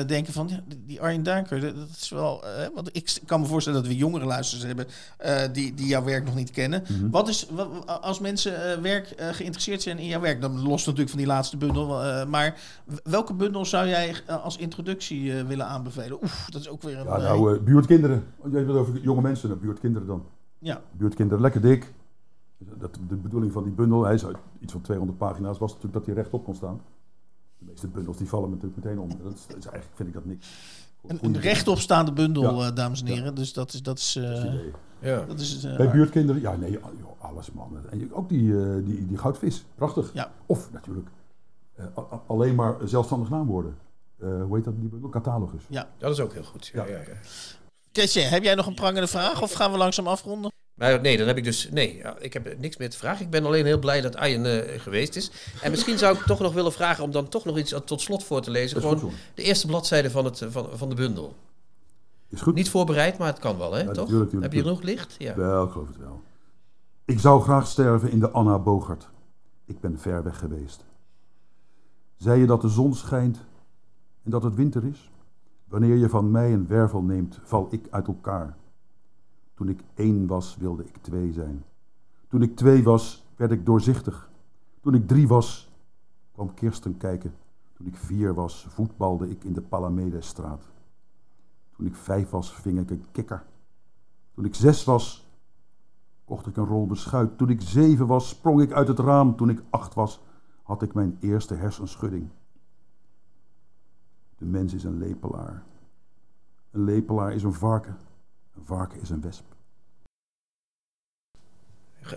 [0.06, 0.48] denken van...
[0.48, 2.44] Ja, die- Arjen Duinker, dat is wel...
[2.74, 4.86] want ik kan me voorstellen dat we jongere luisteraars hebben...
[5.52, 6.84] die, die jouw werk nog niet kennen.
[6.88, 7.10] Mhm.
[7.10, 7.46] Wat is,
[8.00, 10.40] als mensen werk geïnteresseerd zijn in jouw werk...
[10.40, 12.26] dan los natuurlijk van die laatste bundel...
[12.26, 12.56] maar
[13.02, 16.22] welke bundel zou jij als introductie willen aanbevelen?
[16.22, 17.06] Oef, dat is ook weer een...
[17.06, 18.24] Ja, nou, buurtkinderen.
[18.42, 20.24] Jij hebt het over jonge mensen, buurtkinderen dan.
[20.58, 20.82] Ja.
[20.92, 21.92] Buurtkinderen, lekker dik.
[22.58, 25.94] Dat, de bedoeling van die bundel, hij is uit iets van 200 pagina's, was natuurlijk
[25.94, 26.80] dat hij rechtop kon staan.
[27.58, 29.08] De meeste bundels die vallen natuurlijk meteen om.
[29.08, 30.48] Dat is, dat is eigenlijk vind ik dat niks.
[31.06, 32.68] Een, een rechtopstaande bundel, Ja.
[32.68, 33.34] eh, dames en heren.
[33.34, 33.82] Dus dat is...
[33.82, 34.54] Dat is, eh.
[35.00, 35.24] Ja.
[35.24, 36.84] dat is eh, Bij buurtkinderen, ja nee, joh,
[37.18, 37.76] alles man.
[37.90, 40.10] En ook die, eh, die, die goudvis, prachtig.
[40.14, 40.30] Ja.
[40.46, 41.08] Of natuurlijk
[41.74, 41.84] eh,
[42.26, 43.76] alleen maar zelfstandig naamwoorden.
[44.18, 45.08] Eh, hoe heet dat die bundel?
[45.08, 45.62] Catalogus.
[45.98, 46.66] Dat is ook heel goed.
[46.66, 46.98] Ja, Ja.
[47.92, 50.52] Ketje, heb jij nog een prangende vraag of gaan we langzaam afronden?
[50.74, 51.68] Maar nee, dan heb ik dus.
[51.70, 53.24] Nee, ja, ik heb niks meer te vragen.
[53.24, 55.30] Ik ben alleen heel blij dat Arjen eh, geweest is.
[55.62, 58.24] En misschien zou ik toch nog willen vragen om dan toch nog iets tot slot
[58.24, 58.80] voor te lezen.
[58.80, 61.34] Gewoon de eerste bladzijde van, het, eh, van, van de bundel.
[62.28, 62.54] Is goed?
[62.54, 63.82] Niet voorbereid, maar het kan wel, hè?
[63.82, 64.08] Ja, toch?
[64.08, 65.14] tuurlijk, heb je genoeg licht?
[65.18, 65.34] Ja.
[65.34, 66.22] Wel, ik geloof het wel.
[67.04, 69.08] Ik zou graag sterven in de Anna Bogart.
[69.64, 70.84] Ik ben ver weg geweest.
[72.16, 73.38] Zei je dat de zon schijnt
[74.24, 75.10] en dat het winter is?
[75.68, 78.56] Wanneer je van mij een wervel neemt, val ik uit elkaar.
[79.54, 81.64] Toen ik één was, wilde ik twee zijn.
[82.28, 84.30] Toen ik twee was, werd ik doorzichtig.
[84.80, 85.72] Toen ik drie was,
[86.32, 87.34] kwam Kirsten kijken.
[87.72, 90.62] Toen ik vier was, voetbalde ik in de Palamedestraat.
[91.76, 93.44] Toen ik vijf was, ving ik een kikker.
[94.34, 95.28] Toen ik zes was,
[96.24, 97.38] kocht ik een rol beschuit.
[97.38, 99.36] Toen ik zeven was, sprong ik uit het raam.
[99.36, 100.20] Toen ik acht was,
[100.62, 102.28] had ik mijn eerste hersenschudding.
[104.38, 105.62] De mens is een lepelaar.
[106.72, 107.96] Een lepelaar is een varken.
[108.56, 109.44] Een varken is een wesp.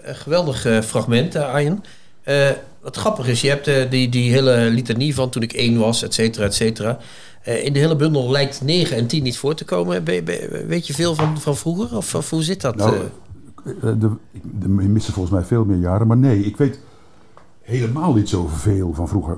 [0.01, 1.83] Een geweldig eh, fragment, eh, Arjen.
[2.21, 2.49] Eh,
[2.81, 6.03] wat grappig is, je hebt eh, die, die hele litanie van toen ik één was,
[6.03, 6.99] et cetera, et cetera.
[7.41, 10.03] Eh, in de hele bundel lijkt 9 en 10 niet voor te komen.
[10.67, 11.97] Weet je veel van, van vroeger?
[11.97, 12.75] Of, of hoe zit dat?
[12.75, 13.01] Nou, eh?
[13.65, 14.09] eh, de,
[14.59, 16.07] de missen volgens mij veel meer jaren.
[16.07, 16.79] Maar nee, ik weet
[17.61, 19.37] helemaal niet zoveel van vroeger.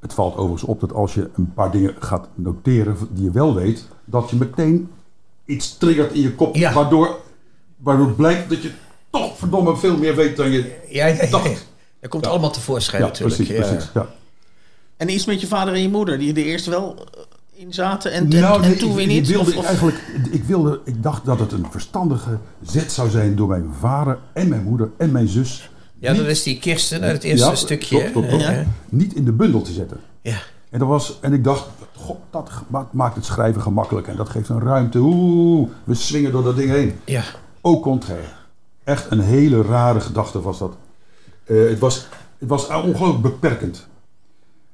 [0.00, 3.54] Het valt overigens op dat als je een paar dingen gaat noteren die je wel
[3.54, 4.90] weet, dat je meteen
[5.44, 6.72] iets triggert in je kop, Ja.
[6.72, 7.16] waardoor,
[7.76, 8.70] waardoor blijkt dat je
[9.10, 11.44] toch verdomme veel meer weet dan je ja, ja, ja, dacht.
[11.50, 11.56] ja.
[12.00, 12.30] Dat komt Ja.
[12.30, 13.36] allemaal tevoorschijn Ja, natuurlijk.
[13.36, 13.62] precies, ja.
[13.68, 13.90] precies.
[13.94, 14.06] Ja.
[14.96, 18.12] En iets met je vader en je moeder, die er eerst wel eh, in zaten
[18.12, 19.28] en, en, Nou, en nee, toen ik, weer ik niet?
[19.28, 19.98] wilde Of- of- eigenlijk,
[20.30, 24.48] ik, wilde, ik dacht dat het een verstandige zet zou zijn door mijn vader en
[24.48, 25.70] mijn moeder en mijn zus.
[26.00, 27.96] Ja, dat is die Kirsten uit het eerste Ja, stukje.
[27.96, 28.42] klopt, klopt, klopt.
[28.42, 28.64] Ja.
[28.88, 30.00] niet in de bundel te zetten.
[30.20, 30.38] Ja.
[30.70, 34.28] En, dat was, en ik dacht, god, dat ma- maakt het schrijven gemakkelijk en dat
[34.28, 34.98] geeft een ruimte.
[34.98, 36.98] Oeh, we swingen door dat ding heen.
[37.04, 37.22] ja.
[37.60, 38.28] Au contraire.
[38.84, 40.76] Echt een hele rare gedachte was dat.
[41.44, 42.06] Eh, het, was,
[42.38, 43.86] het was ongelooflijk beperkend.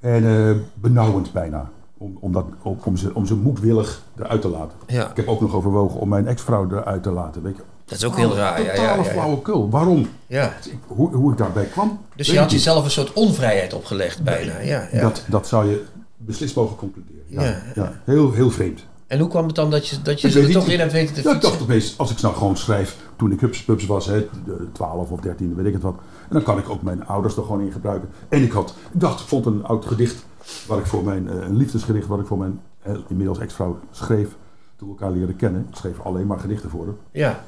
[0.01, 1.71] En eh, benauwend bijna.
[1.99, 4.77] Om, om, dat, om, om, ze, om ze moedwillig eruit te laten.
[4.87, 5.11] Ja.
[5.11, 7.43] Ik heb ook nog overwogen om mijn ex-vrouw eruit te laten.
[7.43, 7.63] Weet je.
[7.87, 8.61] Dat is ook heel raar.
[8.61, 9.11] Ja, ja, Totale ja, ja.
[9.13, 9.71] flauwekul.
[9.71, 10.09] Waarom?
[10.27, 10.53] ja.
[10.87, 12.01] Hoe, hoe ik daarbij kwam.
[12.17, 14.61] Dus je had jezelf een soort onvrijheid opgelegd bijna.
[14.61, 15.01] Ja, ja.
[15.01, 15.85] Dat, dat zou je
[16.17, 17.23] beslist mogen concluderen.
[17.27, 18.01] Ja, Ja.
[18.05, 18.85] Heel, heel vreemd.
[19.07, 21.23] En hoe kwam het dan dat je, dat je er toch in hebt weten te
[21.23, 21.51] Ja, ik fietsen?
[21.51, 25.21] dacht opeens, als ik nou gewoon schrijf toen ik hupspups was, hè, de 12 of
[25.21, 25.95] 13, weet ik het wat.
[26.29, 28.09] En dan kan ik ook mijn ouders er gewoon in gebruiken.
[28.29, 30.25] En ik had, ik dacht, ik vond een oud gedicht,
[30.67, 34.29] wat ik voor mijn, eh, een liefdesgedicht, wat ik voor mijn eh, inmiddels ex-vrouw schreef.
[34.77, 35.67] Toen we elkaar leerden kennen.
[35.71, 36.95] Ik schreef alleen maar gedichten voor haar.
[37.13, 37.45] Ja.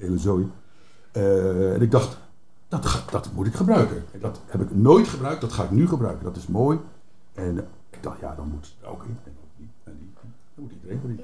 [0.00, 0.46] Hele zooi.
[1.12, 2.16] Eh, en ik dacht,
[2.68, 4.04] dat, ga- dat moet ik gebruiken.
[4.12, 6.24] En dat heb ik nooit gebruikt, dat ga ik nu gebruiken.
[6.24, 6.78] Dat is mooi.
[7.34, 9.18] En eh, ik dacht, ja, dan moet ook in.
[9.24, 10.10] En ook die, en die.
[10.54, 11.20] Dan moet iedereen erin.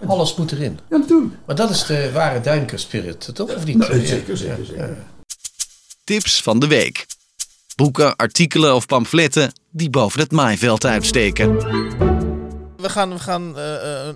[0.00, 0.78] Ja, Alles moet erin.
[0.88, 1.34] natuurlijk.
[1.46, 3.54] Maar dat is de ware Duinker spirit, toch?
[3.54, 3.76] Of niet?
[3.76, 4.06] Nou, Ja.
[4.06, 4.96] zeker, zeker, zeker.
[6.04, 7.06] Tips van de week.
[7.76, 11.56] Boeken, artikelen of pamfletten die boven het maaiveld uitsteken.
[12.86, 14.14] We gaan, we gaan eh, eh,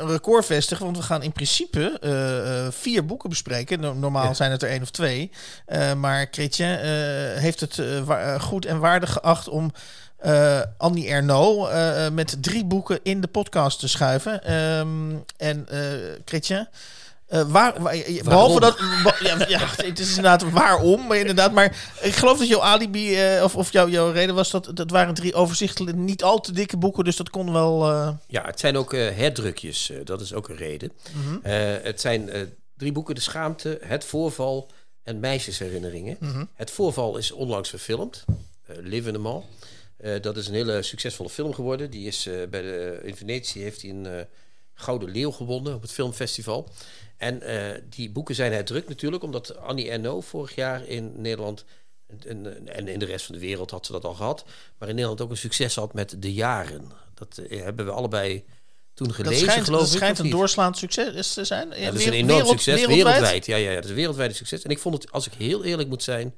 [0.00, 3.80] een record vestigen, want we gaan in principe eh, vier boeken bespreken.
[3.80, 5.30] No- Normaal zijn het er één of twee.
[5.96, 6.78] Maar Chrétien
[7.38, 7.82] heeft het
[8.40, 9.72] goed en waardig geacht om
[10.16, 11.72] eh, Annie Ernaux
[12.12, 14.44] met drie boeken in de podcast te schuiven.
[14.44, 15.66] Ehm, en
[16.24, 16.68] Chrétien,
[17.28, 18.78] eh, waar, waar- behalve dat.
[19.20, 21.52] Ja, ja, het is inderdaad waarom, maar inderdaad.
[21.52, 24.90] Maar ik geloof dat jouw alibi, eh, of, of jouw, jouw reden was dat dat
[24.90, 27.90] waren drie overzichtelijke, niet al te dikke boeken, dus dat kon wel.
[27.90, 29.92] eh, Ja, het zijn ook herdrukjes.
[30.04, 30.92] dat is ook een reden.
[31.42, 31.52] Eh,
[31.82, 32.30] het zijn
[32.76, 33.14] drie boeken.
[33.14, 34.70] De Schaamte, Het Voorval
[35.02, 36.48] en Meisjesherinneringen.
[36.54, 38.24] Het Voorval is onlangs verfilmd.
[38.66, 39.42] Live in the Mall.
[40.20, 41.90] Dat is een hele succesvolle film geworden.
[41.90, 44.26] Die is bij de, in Venetië heeft hij een
[44.74, 46.68] Gouden Leeuw gewonnen op het filmfestival.
[47.18, 51.64] En eh, die boeken zijn herdrukt natuurlijk, omdat Annie Ernaux vorig jaar in Nederland
[52.26, 54.44] en, in de rest van de wereld had ze dat al gehad,
[54.78, 56.92] maar in Nederland ook een succes had met De Jaren.
[57.14, 58.44] Dat eh, hebben we allebei
[58.94, 59.96] toen dat gelezen, schijnt, geloof dat ik.
[59.96, 61.68] schijnt of een doorslaand succes te zijn.
[61.76, 63.46] Ja, dat is een enorm succes, wereldwijd.
[63.46, 64.62] Ja, ja, ja, dat is een wereldwijd succes.
[64.62, 66.34] En ik vond het, als ik heel eerlijk moet zijn,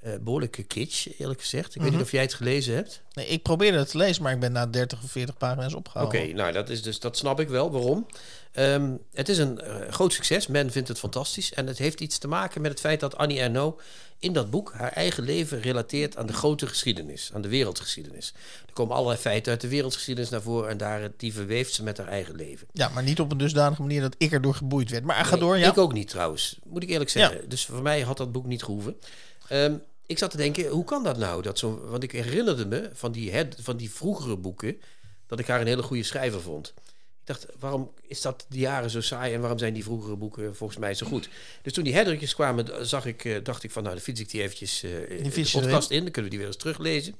[0.00, 1.74] eh behoorlijke kitsch, eerlijk gezegd.
[1.74, 3.02] Ik weet niet of jij het gelezen hebt.
[3.12, 5.76] Nee, ik probeerde het te lezen, maar ik ben na 30 of 40 pagina's Oké,
[5.76, 6.36] opgehouden.
[6.36, 7.70] nou dat, is dus, dat snap ik wel.
[7.70, 8.06] Waarom?
[8.52, 10.46] Ehm, het is een eh, groot succes.
[10.46, 11.52] Men vindt het fantastisch.
[11.52, 13.82] En het heeft iets te maken met het feit dat Annie Ernaux
[14.18, 18.34] in dat boek haar eigen leven relateert aan de grote geschiedenis, aan de wereldgeschiedenis.
[18.66, 21.98] Er komen allerlei feiten uit de wereldgeschiedenis naar voren en daar, die verweeft ze met
[21.98, 22.66] haar eigen leven.
[22.72, 25.04] Ja, maar niet op een dusdanige manier dat ik erdoor geboeid werd.
[25.04, 25.70] Maar ga door, ja.
[25.70, 27.48] Ik ook niet trouwens, moet ik eerlijk zeggen.
[27.48, 28.96] Dus voor mij had dat boek niet gehoeven.
[29.48, 29.74] Ehm,
[30.10, 31.42] ik zat te denken, hoe kan dat nou?
[31.42, 34.80] Dat zo, want ik herinnerde me van die, van die vroegere boeken...
[35.26, 36.74] dat ik haar een hele goede schrijver vond.
[37.20, 39.34] Ik dacht, waarom is dat die jaren zo saai...
[39.34, 41.28] en waarom zijn die vroegere boeken volgens mij zo goed?
[41.62, 43.82] Dus toen die herdrukjes kwamen, zag ik, eh, dacht ik van...
[43.82, 46.02] nou, dan fiets ik die eventjes eh, in de podcast in.
[46.02, 47.14] Dan kunnen we die weer eens teruglezen.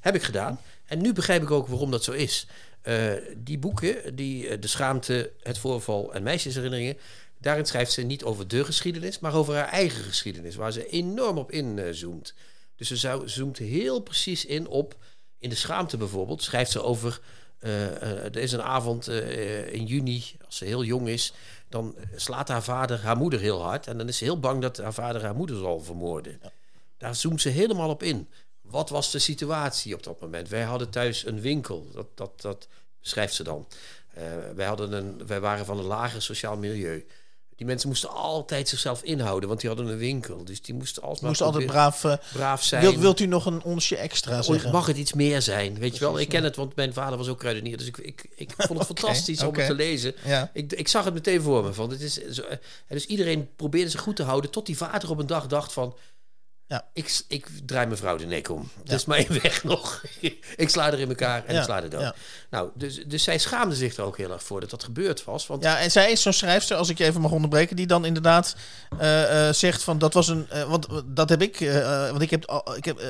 [0.00, 0.60] Heb ik gedaan.
[0.84, 2.46] En nu begrijp ik ook waarom dat zo is.
[2.82, 6.96] Eh, die boeken, die, De Schaamte, Het Voorval en Meisjesherinneringen...
[7.38, 9.18] daarin schrijft ze niet over de geschiedenis...
[9.18, 10.54] maar over haar eigen geschiedenis...
[10.54, 12.34] waar ze enorm op inzoomt.
[12.76, 14.96] Dus ze zou, zoomt heel precies in op...
[15.38, 17.20] in De Schaamte bijvoorbeeld schrijft ze over...
[17.58, 21.32] eh, eh, er is een avond eh, in juni, als ze heel jong is...
[21.68, 23.86] dan slaat haar vader haar moeder heel hard...
[23.86, 26.40] en dan is ze heel bang dat haar vader haar moeder zal vermoorden.
[26.98, 28.28] Daar zoomt ze helemaal op in.
[28.60, 30.48] Wat was de situatie op dat moment?
[30.48, 32.68] Wij hadden thuis een winkel, dat, dat, dat
[33.00, 33.66] beschrijft ze dan.
[34.54, 37.06] Wij, hadden een, wij waren van een lager sociaal milieu.
[37.56, 40.44] Die mensen moesten altijd zichzelf inhouden, want die hadden een winkel.
[40.44, 42.04] Dus die moesten alsmaar Moest altijd braaf.
[42.04, 42.82] eh, braaf zijn.
[42.82, 44.70] wilt, wilt u nog een onsje extra zeggen?
[44.72, 45.78] mag het iets meer zijn?
[45.78, 47.76] Weet je wel, ik ken het, want mijn vader was ook kruidenier.
[47.76, 50.14] Dus ik, ik, ik vond het fantastisch om het te lezen.
[50.24, 50.50] Ja.
[50.52, 51.72] Ik, ik zag het meteen voor me.
[51.72, 52.56] Van, het is zo, eh,
[52.88, 54.50] dus iedereen probeerde zich goed te houden.
[54.50, 55.96] Tot die vader op een dag dacht van...
[56.68, 56.84] Ja.
[56.92, 58.68] Ik, ik draai mijn vrouw de nek om.
[58.82, 60.02] Het is maar één weg nog.
[60.56, 62.14] ik sla er in elkaar en Ja, ik sla er dood.
[62.50, 65.46] Nou, dus, dus zij schaamde zich er ook heel erg voor dat dat gebeurd was.
[65.46, 68.04] Want Ja, en zij is zo'n schrijfster, als ik je even mag onderbreken, die dan
[68.04, 68.56] inderdaad
[68.98, 70.46] eh, eh, zegt van dat was een.
[70.50, 71.58] eh, want dat heb ik.
[72.10, 73.00] want ik heb, ik heb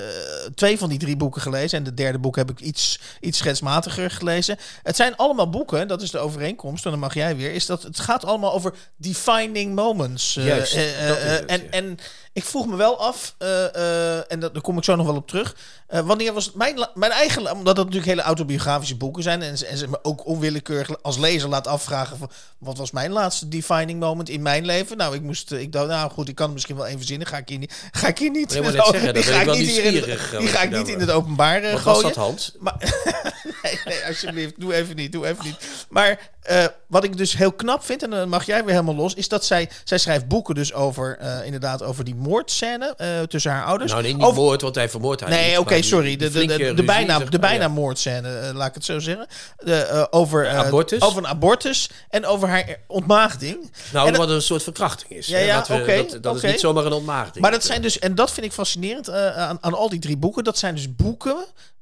[0.55, 1.79] twee van die drie boeken gelezen.
[1.79, 4.57] En de derde boek heb ik iets, iets schetsmatiger gelezen.
[4.83, 7.53] Het zijn allemaal boeken, dat is de overeenkomst, en dan mag jij weer.
[7.53, 10.35] Is dat het gaat allemaal over defining moments.
[10.35, 11.71] Juist, dat is het, en, ja.
[11.71, 11.99] en
[12.37, 15.17] ik vroeg me wel af, eh, eh, en dat, daar kom ik zo nog wel
[15.17, 15.57] op terug.
[15.87, 19.43] Eh, wanneer was mijn, mijn eigen, omdat het natuurlijk hele autobiografische boeken zijn.
[19.43, 23.11] En, ze- en ze me ook onwillekeurig als lezer laat afvragen: van, wat was mijn
[23.11, 24.97] laatste defining moment in mijn leven?
[24.97, 27.27] Nou, ik moest, eh, ik dacht, nou goed, ik kan het misschien wel even verzinnen.
[27.27, 30.05] Ga ik hier niet, ga ik hier niet, Nee, zeggen, die ga ik hier in,
[30.05, 32.53] eh, die ga ik niet in het openbaar wat was dat, Hans?
[32.61, 32.75] Maar,
[33.63, 35.57] nee, nee, alsjeblieft, doe even niet, doe even niet.
[35.89, 36.31] Maar
[36.87, 39.45] wat ik dus heel knap vind, en dan mag jij weer helemaal los, is dat
[39.45, 42.95] zij, zij schrijft boeken dus over, inderdaad, over die moordscène
[43.29, 43.91] tussen haar ouders.
[43.91, 46.17] Nou, nee, niet over, moord, want hij vermoordt haar Nee, niet, oké, sorry.
[46.17, 49.27] De, de, de, bijna, de bijna moordscène, eh, laat ik het zo zeggen.
[49.57, 51.01] De, eh, over, eh, Abortus?
[51.03, 53.71] over een abortus en over haar ontmaagding.
[53.93, 55.27] Nou, En- wat een soort verkrachting is.
[55.27, 56.47] Ja, dat we- oké, dat, dat oké.
[56.47, 57.39] is niet zomaar een ontmaagding.
[57.39, 60.45] Maar dat zijn dus, en dat vind ik fascinerend aan, aan al die drie boeken,
[60.45, 61.37] dat zijn dus boeken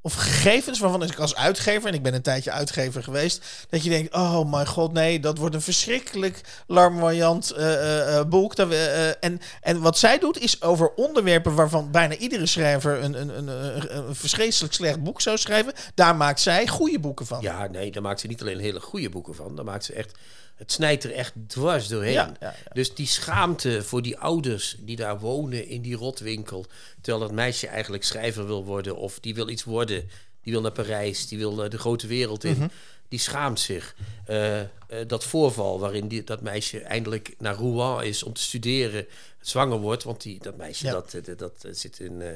[0.04, 3.90] of gegevens waarvan ik als uitgever, en ik ben een tijdje uitgever geweest, dat je
[3.90, 8.56] denkt, oh mijn god, nee, dat wordt een verschrikkelijk larmoyant uh, uh, boek.
[8.56, 13.20] Dat we, en, en wat zij doet, is over onderwerpen waarvan bijna iedere schrijver een,
[13.20, 15.72] een, een, een, een verschrikkelijk slecht boek zou schrijven.
[15.94, 17.40] Daar maakt zij goede boeken van.
[17.40, 20.18] Ja, nee, daar maakt ze niet alleen hele goede boeken van, daar maakt ze echt
[20.54, 22.12] het snijdt er echt dwars doorheen.
[22.12, 22.72] Ja, ja, ja.
[22.72, 26.66] Dus die schaamte voor die ouders die daar wonen in die rotwinkel.
[27.00, 30.08] Terwijl dat meisje eigenlijk schrijver wil worden of die wil iets worden.
[30.42, 32.56] Die wil naar Parijs, die wil de grote wereld in.
[32.56, 32.68] Mhm.
[33.08, 33.94] Die schaamt zich.
[34.26, 34.68] Eh, eh,
[35.06, 39.06] dat voorval waarin die, dat meisje eindelijk naar Rouen is om te studeren,
[39.40, 40.02] zwanger wordt.
[40.02, 42.28] Want die, dat meisje dat, dat, dat zit in eh,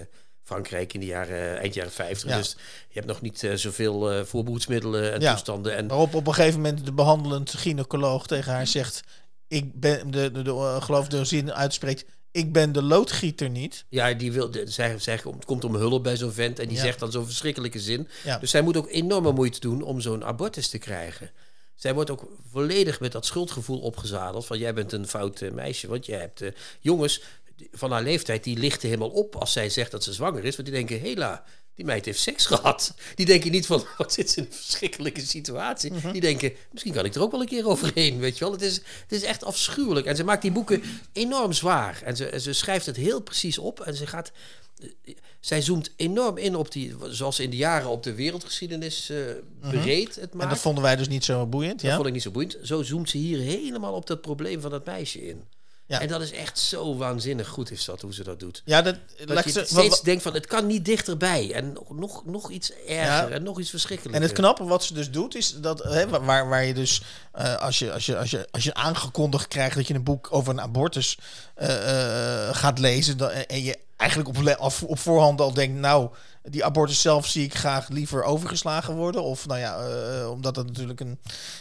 [0.53, 2.29] Frankrijk in de jaren, eind jaren 50.
[2.31, 2.37] Ja.
[2.37, 2.57] Dus
[2.89, 5.33] je hebt nog niet eh, zoveel eh voorbehoedsmiddelen en Ja.
[5.33, 5.77] toestanden.
[5.77, 9.01] En Waarop op een gegeven moment de behandelend gynaecoloog tegen haar zegt,
[9.49, 13.85] ik ben, de, de, de, eh, geloof de zin uitspreekt, ik ben de loodgieter niet.
[13.89, 16.83] Ja, die wil, de- zij, zij komt- om hulp bij zo'n vent en die Ja.
[16.83, 18.09] zegt dan zo'n verschrikkelijke zin.
[18.41, 21.31] Dus zij moet ook enorme moeite doen om zo'n abortus te krijgen.
[21.75, 25.89] Zij wordt ook volledig met dat schuldgevoel opgezadeld van jij bent een fout eh, meisje.
[25.89, 27.23] Want jij hebt eh, jongens
[27.73, 30.57] van haar leeftijd die lichten helemaal op als zij zegt dat ze zwanger is.
[30.57, 31.45] Want die denken, hela,
[31.75, 32.95] die meid heeft seks gehad.
[33.15, 35.93] Die denken niet van, wat zit ze in een verschrikkelijke situatie.
[35.93, 36.13] Mhm.
[36.13, 38.53] Die denken, misschien kan ik er ook wel een keer overheen, weet je wel.
[38.53, 40.07] Het is, het is echt afschuwelijk.
[40.07, 40.83] En ze maakt die boeken
[41.13, 42.01] enorm zwaar.
[42.05, 43.81] En ze, ze schrijft het heel precies op.
[43.81, 44.33] En ze gaat...
[45.41, 49.19] Zij zoomt enorm in op die, zoals ze in de jaren op de wereldgeschiedenis eh
[49.61, 50.31] breed het Mhm.
[50.31, 50.51] En maakt.
[50.51, 51.81] dat vonden wij dus niet zo boeiend.
[51.81, 51.95] Dat Ja?
[51.95, 52.57] vond ik niet zo boeiend.
[52.63, 55.43] Zo zoomt ze hier helemaal op dat probleem van dat meisje in.
[55.89, 56.01] Ja.
[56.01, 58.63] En dat is echt zo waanzinnig goed is dat, hoe ze dat doet.
[58.65, 61.53] Ja, dat, Dat laat je ze- steeds denkt van, het kan niet dichterbij.
[61.55, 63.29] En nog, nog, iets erger Ja.
[63.29, 64.21] en nog iets verschrikkelijker.
[64.23, 67.03] En het knappe wat ze dus doet, is dat hè, wa- waar, waar je dus
[67.33, 70.29] eh, als, je, als, je, als, je, als je aangekondigd krijgt dat je een boek
[70.31, 71.19] over een abortus
[71.55, 74.29] eh, eh, gaat lezen, dan, en je eigenlijk
[74.61, 76.11] op, op voorhand al denkt, nou,
[76.51, 79.23] die abortus zelf zie ik graag liever overgeslagen worden.
[79.23, 81.19] Of nou ja, eh, omdat dat natuurlijk een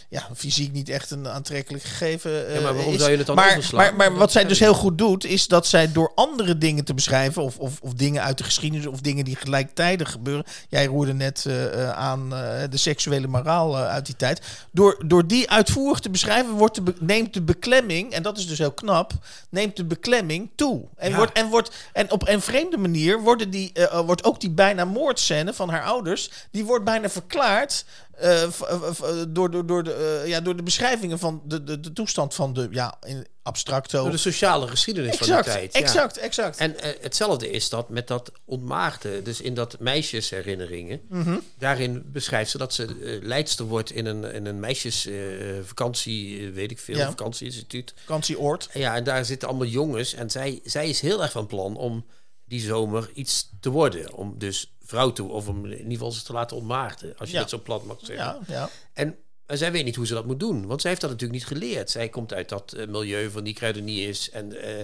[0.10, 3.00] ja, fysiek niet echt een aantrekkelijk gegeven eh, Ja, maar waarom is.
[3.00, 3.80] zou je het dan maar, overslaan?
[3.82, 6.86] Maar, maar Dat wat zij dus heel goed doet, is dat zij door andere dingen
[6.86, 10.46] te beschrijven, of, of, of dingen uit de geschiedenis, of dingen die gelijktijdig gebeuren.
[10.70, 12.30] Jij roerde net eh, aan
[12.70, 14.42] de seksuele moraal uit die tijd.
[14.72, 18.48] Door, door die uitvoerig te beschrijven, wordt de be- neemt de beklemming, en dat is
[18.48, 19.12] dus heel knap,
[19.50, 20.82] neemt de beklemming toe.
[20.96, 21.16] En, Ja.
[21.16, 23.72] wordt, en, wordt, en op een vreemde manier worden die,
[24.06, 27.86] wordt ook die bijna moordscène van haar ouders, die wordt bijna verklaard.
[28.18, 28.62] eh, v-
[28.98, 32.34] v- door, door, door, de, eh, ja, door de beschrijvingen van de, de, de toestand
[32.34, 34.02] van de ja, in abstracto.
[34.02, 35.74] Door de sociale geschiedenis exact, van die tijd.
[35.74, 35.80] ja.
[35.80, 36.58] exact, exact.
[36.58, 39.22] En eh, hetzelfde is dat met dat ontmaagde.
[39.22, 41.02] Dus in dat meisjesherinneringen.
[41.10, 41.38] Mhm.
[41.58, 46.80] Daarin beschrijft ze dat ze eh, leidster wordt in een, in een meisjesvakantie, weet ik
[46.80, 47.08] veel, Ja.
[47.08, 47.94] vakantieinstituut.
[48.00, 48.70] Vakantieoord.
[48.72, 50.14] En ja, en daar zitten allemaal jongens.
[50.14, 52.06] En zij, zij is heel erg van plan om
[52.48, 54.14] die zomer iets te worden.
[54.14, 57.18] Om dus vrouw toe, of om in ieder geval ze te laten ontmaagden.
[57.18, 57.42] Als je Ja.
[57.42, 58.26] dat zo plat mag zeggen.
[58.26, 58.70] Ja, ja.
[58.94, 60.66] En, en zij weet niet hoe ze dat moet doen.
[60.68, 61.90] Want zij heeft dat natuurlijk niet geleerd.
[61.90, 64.30] Zij komt uit dat eh, milieu van die kruideniers.
[64.30, 64.80] En, eh,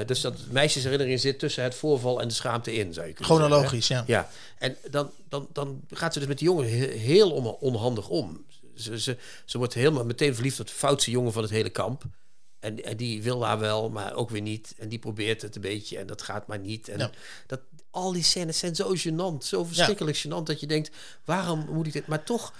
[0.00, 3.34] eh, dus dat meisjesherinnering zit tussen het voorval en de schaamte in, zou je kunnen
[3.36, 3.46] zeggen.
[3.48, 4.04] Chronologisch, ja.
[4.06, 4.28] Ja,
[4.58, 8.44] en dan, dan, dan gaat ze dus met die jongen he- heel on- onhandig om.
[8.74, 12.04] Ze, ze, ze wordt helemaal meteen verliefd op de foutste jongen van het hele kamp.
[12.66, 14.74] En, en die wil haar wel, maar ook weer niet.
[14.78, 16.88] En die probeert het een beetje en dat gaat maar niet.
[16.88, 17.10] En Ja.
[17.46, 17.60] dat,
[17.90, 20.42] al die scènes zijn zo gênant, zo verschrikkelijk gênant...
[20.44, 20.90] dat je denkt,
[21.24, 22.06] waarom moet ik dit...
[22.06, 22.54] Maar toch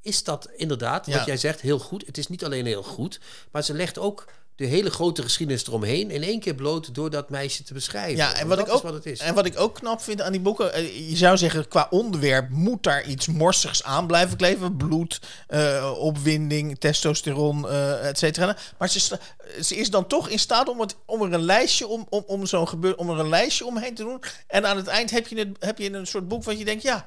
[0.00, 1.16] is dat inderdaad, Ja.
[1.16, 2.06] wat jij zegt, heel goed.
[2.06, 3.20] Het is niet alleen heel goed,
[3.50, 4.24] maar ze legt ook
[4.56, 6.10] de hele grote geschiedenis eromheen...
[6.10, 8.16] in één keer bloot door dat meisje te beschrijven.
[8.16, 9.20] Ja, en wat, ik ook, is wat het is.
[9.20, 12.50] en wat ik ook knap vind aan die boeken, eh, je zou zeggen, qua onderwerp
[12.50, 14.76] moet daar iets morsigs aan blijven kleven.
[14.76, 18.56] Bloed, eh, opwinding, testosteron, eh et cetera.
[18.78, 19.18] Maar ze,
[19.62, 22.46] ze is dan toch in staat om, het, om er een lijstje om, om, om
[22.46, 24.22] zo'n gebeur, om er een lijstje omheen te doen.
[24.46, 26.82] En aan het eind heb je, het, heb je een soort boek wat je denkt,
[26.82, 27.06] ja,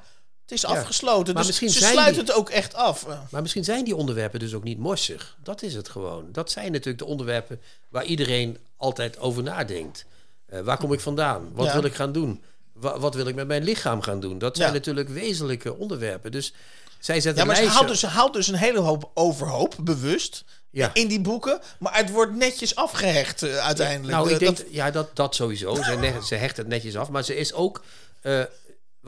[0.50, 1.34] het is afgesloten.
[1.34, 3.06] Maar dus misschien ze sluit die- het ook echt af.
[3.08, 5.36] Eh, Maar misschien zijn die onderwerpen dus ook niet morsig.
[5.42, 6.28] Dat is het gewoon.
[6.32, 10.04] Dat zijn natuurlijk de onderwerpen waar iedereen altijd over nadenkt.
[10.46, 11.48] Eh, waar kom ik vandaan?
[11.52, 11.72] Wat Ja.
[11.72, 12.42] wil ik gaan doen?
[12.72, 14.38] Wa- wat wil ik met mijn lichaam gaan doen?
[14.38, 14.74] Dat zijn Ja.
[14.74, 16.32] natuurlijk wezenlijke onderwerpen.
[16.32, 16.52] Dus
[16.98, 20.44] zij zet Ja, maar ze haalt, dus, ze haalt dus een hele hoop overhoop, bewust,
[20.70, 20.90] Ja.
[20.94, 21.60] in die boeken.
[21.78, 24.12] Maar het wordt netjes afgehecht eh, uiteindelijk.
[24.16, 25.74] Nou, De- ik denk, dat- ja, dat, dat sowieso.
[25.74, 27.08] Ze, ne- ze hecht het netjes af.
[27.10, 27.82] Maar ze is ook...
[28.20, 28.42] eh,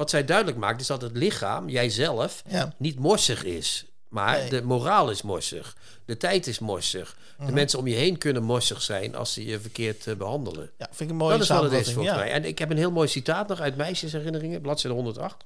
[0.00, 2.74] wat zij duidelijk maakt, is dat het lichaam, jijzelf, Ja.
[2.78, 3.84] niet morsig is.
[4.08, 4.50] Maar Nee.
[4.50, 5.76] de moraal is morsig.
[6.04, 7.16] De tijd is morsig.
[7.38, 7.46] Mhm.
[7.46, 10.70] De mensen om je heen kunnen morsig zijn als ze je verkeerd eh, behandelen.
[10.78, 12.20] ja, vind ik een mooie dat is wat het is volgens ja.
[12.20, 12.30] mij.
[12.32, 15.44] En ik heb een heel mooi citaat nog uit Meisjesherinneringen, bladzijde 108.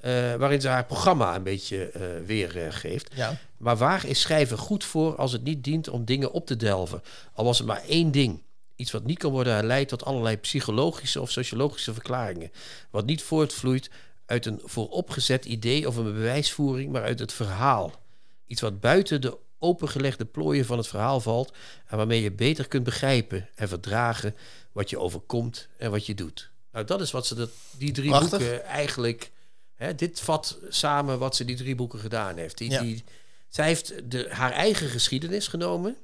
[0.00, 3.08] eh, waarin ze haar programma een beetje eh, weergeeft.
[3.14, 3.36] Ja.
[3.56, 7.02] Maar waar is schrijven goed voor als het niet dient om dingen op te delven?
[7.34, 8.42] Al was het maar één ding.
[8.76, 12.50] Iets wat niet kan worden herleid tot allerlei psychologische of sociologische verklaringen.
[12.90, 13.90] Wat niet voortvloeit
[14.26, 18.02] uit een vooropgezet idee of een bewijsvoering, maar uit het verhaal.
[18.46, 21.52] Iets wat buiten de opengelegde plooien van het verhaal valt
[21.86, 24.34] en waarmee je beter kunt begrijpen en verdragen
[24.72, 26.50] wat je overkomt en wat je doet.
[26.72, 28.30] Nou, dat is wat ze dat, die drie Prachtig.
[28.38, 29.30] boeken eigenlijk.
[29.74, 32.58] Hè, dit vat samen wat ze die drie boeken gedaan heeft.
[32.58, 32.80] Die, Ja.
[32.80, 33.04] die,
[33.48, 35.96] zij heeft de, haar eigen geschiedenis genomen.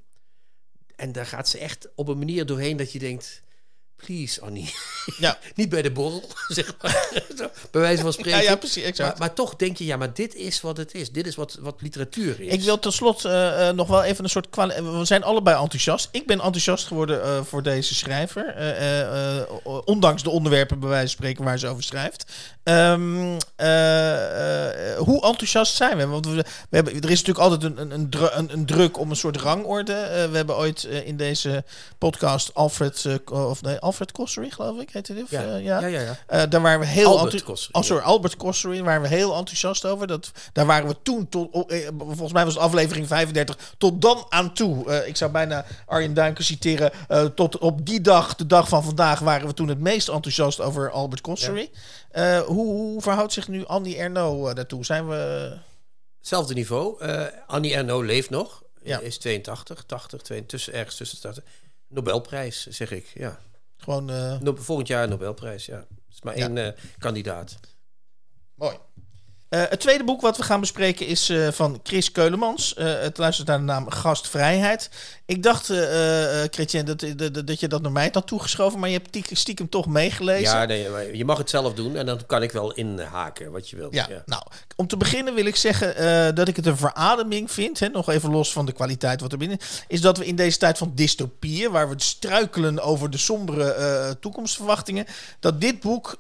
[0.97, 3.43] En daar gaat ze echt op een manier doorheen dat je denkt.
[4.07, 4.75] Please, Annie.
[5.19, 5.39] Ja.
[5.55, 7.09] Niet bij de borrel, zeg maar.
[7.71, 8.43] Bij wijze van spreken.
[8.43, 9.11] Ja, ja, precies, exact.
[9.11, 11.11] Maar, maar toch denk je, ja, maar dit is wat het is.
[11.13, 12.53] Dit is wat, wat literatuur is.
[12.53, 15.61] Ik wil tot slot eh, eh, nog wel even een soort kwali- We zijn allebei
[15.63, 16.09] enthousiast.
[16.13, 18.47] Ik ben enthousiast geworden eh, voor deze schrijver.
[18.57, 19.49] eh, eh, eh,
[19.85, 22.25] ondanks de onderwerpen, bij wijze van spreken, waar ze over schrijft.
[22.65, 26.07] Ehm, eh, eh, hoe enthousiast zijn we?
[26.07, 26.45] Want we, we
[26.77, 29.37] hebben, er is natuurlijk altijd een, een, een, dru- een, een druk om een soort
[29.37, 29.93] rangorde.
[29.93, 31.65] Eh, we hebben ooit in deze
[31.99, 35.23] podcast Alfred, of nee, Alfred Kossery, geloof ik, heette die?
[35.23, 35.57] Of, Ja.
[35.57, 36.47] Ja, ja, ja.
[36.47, 39.37] Daar waren we heel Albert enthou- Kossery, Oh, sorry, Albert Kossery, daar waren we heel
[39.37, 40.07] enthousiast over.
[40.07, 44.27] Dat, daar waren we toen tot, oh, volgens mij was het aflevering 35, tot dan
[44.29, 45.05] aan toe.
[45.07, 46.91] Ik zou bijna Arjen Duinken citeren.
[47.35, 50.91] tot op die dag, de dag van vandaag, waren we toen het meest enthousiast over
[50.91, 51.71] Albert Kossery.
[52.13, 54.85] Eh, hoe, hoe verhoudt zich nu Andy Erno eh, daartoe?
[54.85, 55.53] Zijn we.
[56.19, 57.01] Hetzelfde niveau.
[57.01, 58.63] Eh, Annie Ernaux leeft nog.
[58.83, 58.99] Ja.
[58.99, 61.45] Is 82, 80, 82, tussen, ergens tussen de 80.
[61.89, 63.07] Nobelprijs, zeg ik.
[63.15, 63.41] Ja.
[63.77, 64.05] Gewoon
[64.43, 65.77] No- volgend jaar Nobelprijs, ja.
[65.77, 67.55] Er is maar één kandidaat.
[68.55, 68.77] mooi.
[69.53, 72.75] Eh, het tweede boek wat we gaan bespreken is eh, van Chris Keulemans.
[72.75, 74.91] Eh, het luistert naar de naam Gastvrijheid.
[75.27, 75.67] Ik dacht,
[76.51, 79.87] Chrétien, dat, dat, dat je dat naar mij had toegeschoven, maar je hebt stiekem toch
[79.87, 80.59] meegelezen.
[80.59, 83.77] Ja, nee, je mag het zelf doen en dan kan ik wel inhaken wat je
[83.77, 83.95] wilt.
[83.95, 84.23] Ja, Ja.
[84.27, 84.43] nou,
[84.77, 88.31] om te beginnen wil ik zeggen dat ik het een verademing vind, hè, nog even
[88.31, 91.71] los van de kwaliteit wat er binnen is, dat we in deze tijd van dystopieën,
[91.71, 95.07] waar we struikelen over de sombere toekomstverwachtingen,
[95.41, 96.17] dat dit boek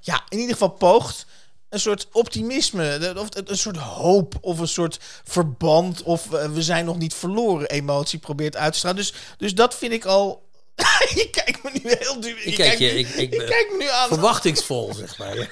[0.00, 1.26] ja, in ieder geval poogt
[1.68, 6.84] een soort optimisme, of een soort hoop, of een soort verband, of eh, we zijn
[6.84, 8.98] nog niet verloren emotie probeert uit te stralen.
[8.98, 10.44] Dus, dus dat vind ik al.
[11.14, 12.46] je kijkt me nu heel duur.
[12.46, 14.08] Ik kijk je, me- ik, ik, je kijkt me nu aan.
[14.08, 15.36] verwachtingsvol, zeg maar.
[15.38, 15.46] ja.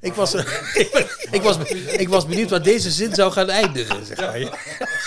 [0.00, 1.56] ik, was, ik, ben- ik, was,
[1.96, 4.38] ik was benieuwd waar deze zin zou gaan eindigen, zeg maar.
[4.40, 4.52] Ja.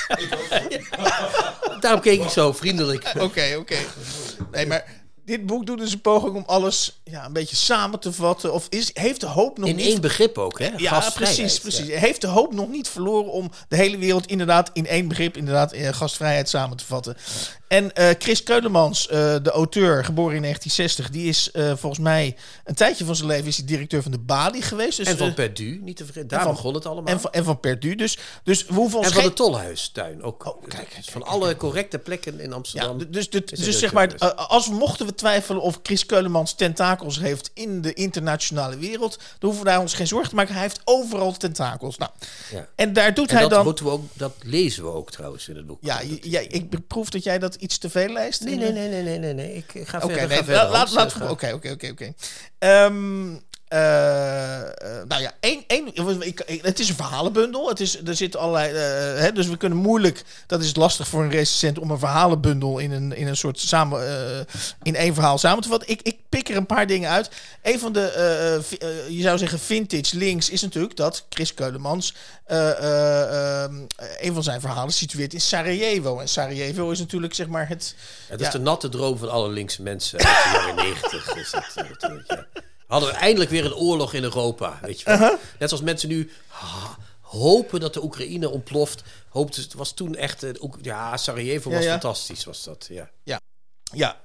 [1.79, 3.11] Daarom keek ik zo vriendelijk.
[3.19, 3.77] Oké, oké.
[4.51, 8.13] Nee, maar dit boek doet dus een poging om alles ja, een beetje samen te
[8.13, 8.53] vatten.
[8.53, 9.85] Of is, heeft de hoop nog In niet...
[9.85, 10.69] één begrip ook, hè?
[10.77, 11.87] ja, precies, precies.
[11.87, 11.99] ja.
[11.99, 15.71] Heeft de hoop nog niet verloren om de hele wereld inderdaad in één begrip, inderdaad,
[15.71, 17.17] eh, gastvrijheid samen te vatten.
[17.75, 22.35] En eh, Chris Keulemans, eh, de auteur, geboren in 1960, die is eh, volgens mij
[22.63, 24.97] een tijdje van zijn leven is hij directeur van de Bali geweest.
[24.97, 26.29] Dus, En van Perdu, niet te vergeten.
[26.29, 27.13] Daar van- begon het allemaal.
[27.13, 27.95] en van, en van Perdu.
[27.95, 30.45] Dus, dus we hoeven ons En van geen- de Tolhuistuin ook.
[30.45, 33.11] Oh, kijk, kijk, van alle correcte plekken in Ja, Amsterdam.
[33.11, 37.93] dus, dus zeg maar, als mochten we twijfelen of Chris Keulemans tentakels heeft in de
[37.93, 40.53] internationale wereld, dan hoeven we daar ons geen zorgen te maken.
[40.53, 41.97] Hij heeft overal tentakels.
[41.97, 42.11] Nou,
[42.51, 42.67] Ja.
[42.75, 43.63] en daar doet En hij dat, dan.
[43.63, 45.77] moeten we ook, dat lezen we ook trouwens in het boek.
[45.81, 48.41] Ja, j- jij- ik proef dat jij dat iets te veel leest.
[48.43, 49.53] Nee, nee, nee, nee, nee, nee, nee.
[49.53, 50.55] Ik ga Oké, verder.
[51.11, 52.13] Ga- oké, oké, oké,
[53.75, 55.87] eh, eh, nou ja, één, één,
[56.21, 57.69] ik, ik- het is een verhalenbundel.
[57.69, 61.23] Het is, er zitten allerlei, eh, hè, dus we kunnen moeilijk, dat is lastig voor
[61.23, 64.01] een recensent om een verhalenbundel in een, in een soort samen,
[64.83, 65.89] in één verhaal samen te vatten.
[65.89, 67.29] Ik, ik pik er een paar dingen uit.
[67.61, 68.63] Een van de,
[69.09, 72.13] je zou zeggen vintage links, is natuurlijk dat Chris Keulemans
[74.19, 76.19] een van zijn verhalen situeert in Sarajevo.
[76.19, 77.95] En Sarajevo is natuurlijk zeg maar het...
[78.29, 81.33] Ja, dat is de natte droom van alle linkse mensen uit de jaren negentig.
[82.87, 82.93] Ja.
[82.93, 85.37] Hadden we eindelijk weer een oorlog in Europa, weet je wel.
[85.59, 86.31] Net zoals mensen nu
[87.21, 89.03] hopen dat de Oekraïne ontploft.
[89.29, 90.43] Hoopten, het was toen echt...
[90.43, 91.91] eh, ja, Sarajevo was Ja, ja.
[91.91, 93.09] fantastisch, was dat, ja.
[93.91, 94.17] Ja.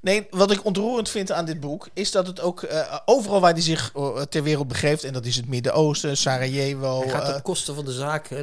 [0.00, 3.52] Nee, wat ik ontroerend vind aan dit boek is dat het ook eh, overal waar
[3.52, 7.00] hij zich eh, ter wereld begeeft, en dat is het Midden-Oosten, Sarajevo.
[7.00, 8.38] Hij gaat op kosten van de zaak en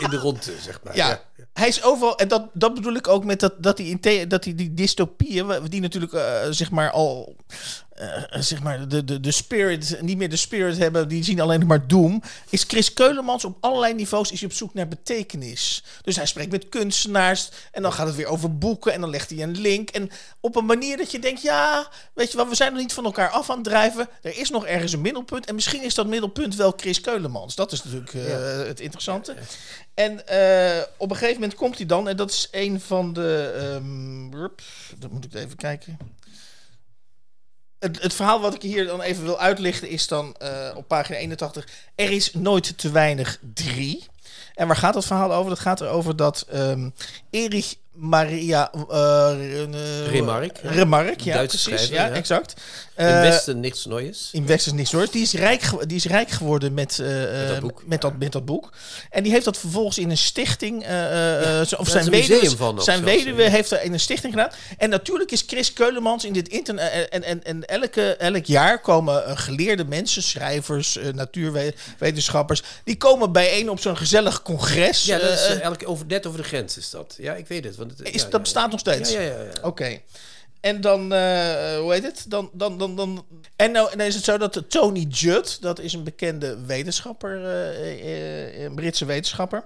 [0.00, 0.96] in de ronde, zeg maar.
[0.96, 1.22] ja,
[1.52, 4.42] hij is overal, en dat, dat bedoel ik ook met dat, dat, die, in dat
[4.42, 6.12] die, die dystopieën, die natuurlijk
[6.50, 7.36] zeg maar al,
[7.96, 11.66] eh, zeg maar de, de, de spirit, niet meer de spirit hebben, die zien alleen
[11.66, 15.84] maar doom, is Chris Keulemans op allerlei niveaus is hij op zoek naar betekenis.
[16.02, 19.30] Dus hij spreekt met kunstenaars en dan gaat het weer over boeken en dan legt
[19.30, 22.54] hij een link en op een manier dat je denkt, ja, weet je wat, we
[22.54, 25.46] zijn nog niet van elkaar af aan het drijven, er is nog ergens een middelpunt
[25.46, 27.54] en misschien is dat middelpunt wel Chris Keulemans.
[27.54, 29.34] Dat is natuurlijk eh, het interessante.
[29.94, 33.78] En eh, op een gegeven moment komt hij dan, en dat is een van de.
[34.30, 34.60] rup,
[34.98, 35.98] dat moet ik even kijken.
[37.78, 41.16] Het, het verhaal wat ik hier dan even wil uitlichten is dan eh, op pagina
[41.16, 41.68] 81.
[41.94, 44.04] Er is nooit te weinig drie.
[44.54, 45.50] En waar gaat dat verhaal over?
[45.50, 46.90] Dat gaat erover dat ehm
[47.30, 50.58] Erich Maria uh, uh, Remark.
[50.62, 51.86] Remark, ja, Duitse precies.
[51.86, 52.18] schrijver, ja, ja.
[52.18, 52.60] exact.
[52.96, 54.28] In Eh, Westen niks Neues.
[54.32, 55.06] in Westers niks hoor.
[55.10, 57.82] Die is rijk, die is rijk geworden met, eh, Met dat eh, boek.
[57.86, 58.72] Met, dat, met dat boek.
[59.10, 60.84] En die heeft dat vervolgens in een stichting.
[60.84, 63.50] eh, eh, zo- of zijn weduwe, van zijn weduwe ja.
[63.50, 64.50] heeft er in een stichting gedaan.
[64.78, 67.08] En natuurlijk is Chris Keulemans in dit internet.
[67.08, 72.62] En, en, en, elke, elk jaar komen eh, geleerde mensen, schrijvers, eh, natuurwetenschappers.
[72.84, 75.04] Die komen bijeen op zo'n gezellig congres.
[75.04, 77.14] Ja, dat is eh, eh, elke, over, net over de grens is dat.
[77.18, 77.76] Ja, ik weet het.
[77.76, 79.12] Want het is, ja, dat ja, bestaat nog steeds.
[79.12, 79.42] Ja, ja, ja.
[79.42, 79.50] ja.
[80.66, 82.24] En dan, eh, hoe heet het?
[82.28, 83.24] Dan, dan, dan, dan.
[83.56, 88.54] En nou, dan is het zo dat Tony Judd, dat is een bekende wetenschapper, eh,
[88.54, 89.64] eh, een Britse wetenschapper.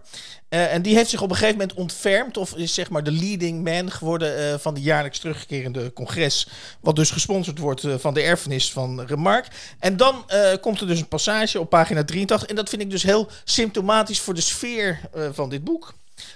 [0.48, 3.64] En die heeft zich op een gegeven moment ontfermd, of is zeg maar de leading
[3.64, 6.48] man geworden van de jaarlijks terugkerende congres.
[6.80, 9.46] Wat dus gesponsord wordt van de erfenis van Remark.
[9.78, 10.24] En dan
[10.60, 12.48] komt er dus een passage op pagina 83.
[12.48, 15.00] En dat vind ik dus heel symptomatisch voor de sfeer
[15.32, 15.94] van dit boek.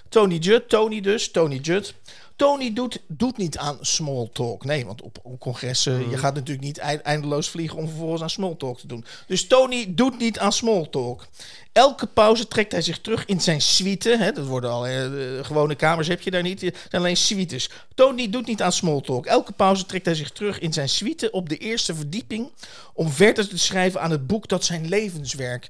[0.08, 1.94] Tony Judd, Tony dus, Tony Judd.
[2.36, 4.64] Tony doet, doet niet aan small talk.
[4.64, 8.30] Nee, want op, op congressen, je gaat natuurlijk niet eind- eindeloos vliegen om vervolgens aan
[8.30, 9.04] small talk te doen.
[9.26, 11.26] Dus Tony doet niet aan small talk.
[11.72, 14.16] Elke pauze trekt hij zich terug in zijn suite.
[14.18, 15.04] Hè, dat worden al eh,
[15.42, 16.60] gewone kamers, heb je daar niet.
[16.60, 17.70] Het zijn alleen suites.
[17.94, 19.26] Tony doet niet aan small talk.
[19.26, 22.50] Elke pauze trekt hij zich terug in zijn suite op de eerste verdieping.
[22.94, 25.68] om verder te schrijven aan het boek dat zijn levenswerk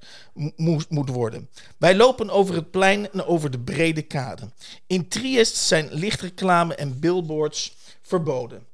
[0.88, 1.50] moet worden.
[1.78, 4.50] Wij lopen over het plein en over de brede kade.
[4.86, 8.66] In Triest zijn lichtreclame en billboards verboden.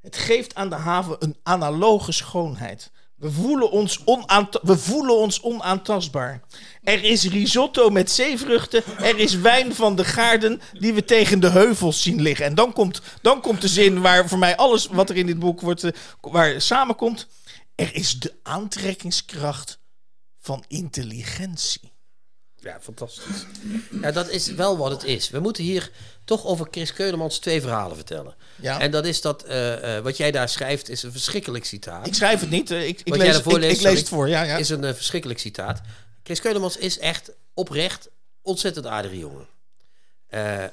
[0.00, 2.90] Het geeft aan de haven een analoge schoonheid.
[3.18, 4.04] We voelen, ons
[4.62, 6.42] we voelen ons onaantastbaar.
[6.82, 8.82] Er is risotto met zeevruchten.
[8.98, 12.46] Er is wijn van de gaarden die we tegen de heuvels zien liggen.
[12.46, 15.38] En dan komt, dan komt de zin waar voor mij alles wat er in dit
[15.38, 17.26] boek wordt, eh, waar samenkomt.
[17.74, 19.80] Er is de aantrekkingskracht
[20.48, 21.92] van intelligentie.
[22.56, 23.46] Ja, fantastisch.
[24.00, 25.30] Ja, dat is wel wat het is.
[25.30, 25.90] We moeten hier
[26.24, 28.34] toch over Chris Keulemans twee verhalen vertellen.
[28.56, 28.80] Ja.
[28.80, 32.06] En dat is dat eh, eh, wat jij daar schrijft is een verschrikkelijk citaat.
[32.06, 32.70] Ik schrijf het niet.
[32.70, 34.28] eh, Ik, ik, lees, ik, ik leest, lees het voor.
[34.28, 34.56] Ja, ja.
[34.56, 35.80] is een verschrikkelijk citaat.
[36.22, 38.08] Chris Keulemans is echt oprecht
[38.42, 39.46] ontzettend aardige jongen.
[40.26, 40.64] Eh,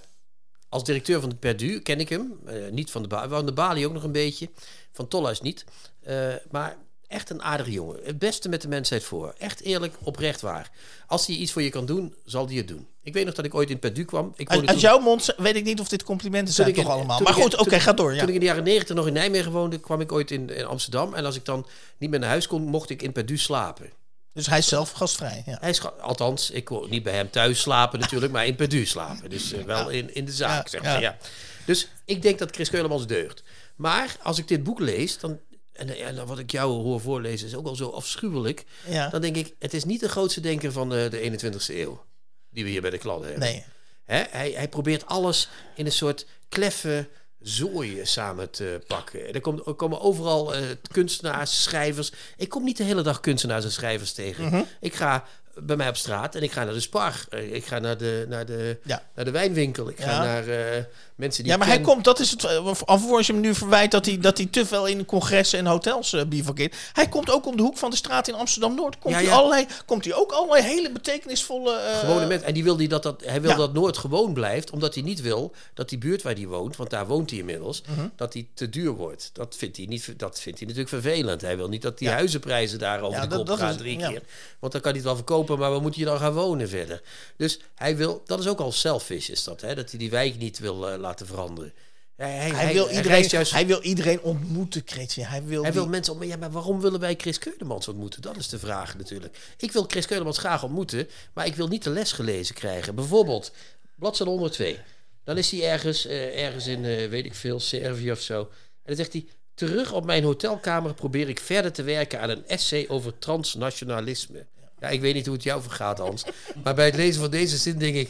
[0.70, 2.40] als directeur van de Perdu ken ik hem.
[2.46, 4.50] Eh, niet van de, ba van de Bali ook nog een beetje.
[4.92, 5.66] Van Tolhuis niet.
[6.04, 6.78] Eh, maar
[7.16, 8.00] echt een aardige jongen.
[8.04, 9.34] Het beste met de mensheid voor.
[9.38, 10.72] Echt eerlijk, oprecht waar.
[11.08, 12.88] Als hij iets voor je kan doen, zal hij het doen.
[13.04, 14.34] Ik weet nog dat ik ooit in Perdu kwam.
[14.36, 16.90] Ik Uit, toen- jouw mond weet ik niet of dit complimenten zijn ik toch in-
[16.92, 17.20] allemaal.
[17.20, 18.14] Maar goed, oké, ga door.
[18.14, 18.20] Ja.
[18.20, 20.66] Toen ik in de jaren negentig nog in Nijmegen woonde, kwam ik ooit in, in
[20.66, 21.14] Amsterdam.
[21.14, 23.90] En als ik dan niet meer naar huis kon, mocht ik in Perdu slapen.
[24.34, 25.44] Dus hij is zelf gastvrij.
[25.46, 25.58] Ja.
[25.60, 29.30] Hij is, althans, ik kon niet bij hem thuis slapen natuurlijk, maar in Perdu slapen.
[29.30, 31.02] Dus eh, wel in, in de zaak, Ja, zeg maar.
[31.02, 31.18] Ja.
[31.66, 33.44] Dus ik denk dat Chris Keulemans deugt.
[33.76, 35.40] Maar als ik dit boek lees, dan,
[35.76, 38.66] en, en wat ik jou hoor voorlezen is ook al zo afschuwelijk.
[38.88, 39.10] Ja.
[39.10, 42.04] Dan denk ik, het is niet de grootste denker van de, de 21ste eeuw.
[42.50, 43.48] Die we hier bij de kladden hebben.
[43.48, 43.64] Nee.
[44.06, 44.24] Hè?
[44.30, 47.08] Hij, hij probeert alles in een soort kleffe
[47.40, 49.34] zooi samen te pakken.
[49.34, 50.62] Er, komt, er komen overal eh,
[50.92, 52.12] kunstenaars, schrijvers.
[52.38, 54.46] Ik kom niet de hele dag kunstenaars en schrijvers tegen.
[54.46, 54.62] Mhm.
[54.80, 55.26] Ik ga
[55.64, 57.26] bij mij op straat en ik ga naar de Spar.
[57.30, 59.04] Eh, Ik ga naar de, naar de, Ja.
[59.16, 59.90] naar de wijnwinkel.
[59.90, 60.24] Ik ga Ja.
[60.24, 60.84] naar eh,
[61.16, 62.44] mensen die Ja, maar hij komt, dat is het.
[62.44, 65.66] eh, Alvorens je hem nu verwijt dat hij, dat hij te veel in congressen en
[65.66, 66.76] hotels uh, bivakkeert.
[66.94, 69.00] Hij komt ook om de hoek van de straat in Amsterdam Noord.
[69.00, 71.76] Komt, Ja, hij, allerlei, komt hij ook allerlei hele betekenisvolle.
[71.76, 72.48] eh, Gewone mensen.
[72.48, 75.22] En die wil die dat, dat, hij wil dat Noord gewoon blijft, omdat hij niet
[75.22, 78.08] wil dat die buurt waar hij woont, want daar woont hij inmiddels, Mhm.
[78.16, 79.30] dat die te duur wordt.
[79.34, 81.42] Dat vindt hij, niet, dat vindt hij natuurlijk vervelend.
[81.42, 84.22] Hij wil niet dat die huizenprijzen daar over de kop dat gaan is- drie keer.
[84.60, 87.02] Want dan kan hij het wel verkopen, maar waar moet je dan gaan wonen verder?
[87.38, 89.76] Dus hij wil, dat is ook al selfish is dat, hè?
[89.76, 91.74] dat hij die wijk niet wil eh, laten veranderen.
[92.16, 95.26] Hij, hij, hij, wil iedereen, juist hij wil iedereen ontmoeten, Kretje.
[95.26, 96.40] Hij wil, die- wil mensen ontmoeten.
[96.40, 98.22] Ja, maar waarom willen wij Chris Keulemans ontmoeten?
[98.22, 99.38] Dat is de vraag natuurlijk.
[99.58, 102.96] Ik wil Chris Keulemans graag ontmoeten, maar ik wil niet de les gelezen krijgen.
[102.96, 103.52] Bijvoorbeeld,
[103.96, 104.80] bladzijde 102.
[105.24, 108.40] Dan is hij ergens, eh, ergens in, eh, weet ik veel, Servië of zo.
[108.40, 108.48] En
[108.84, 109.26] dan zegt hij...
[109.56, 114.46] Terug op mijn hotelkamer probeer ik verder te werken aan een essay over transnationalisme.
[114.80, 116.24] Ja, ik weet niet hoe het jou vergaat, Hans.
[116.64, 118.10] Maar bij het lezen van deze zin denk ik...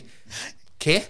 [0.78, 1.02] Ké?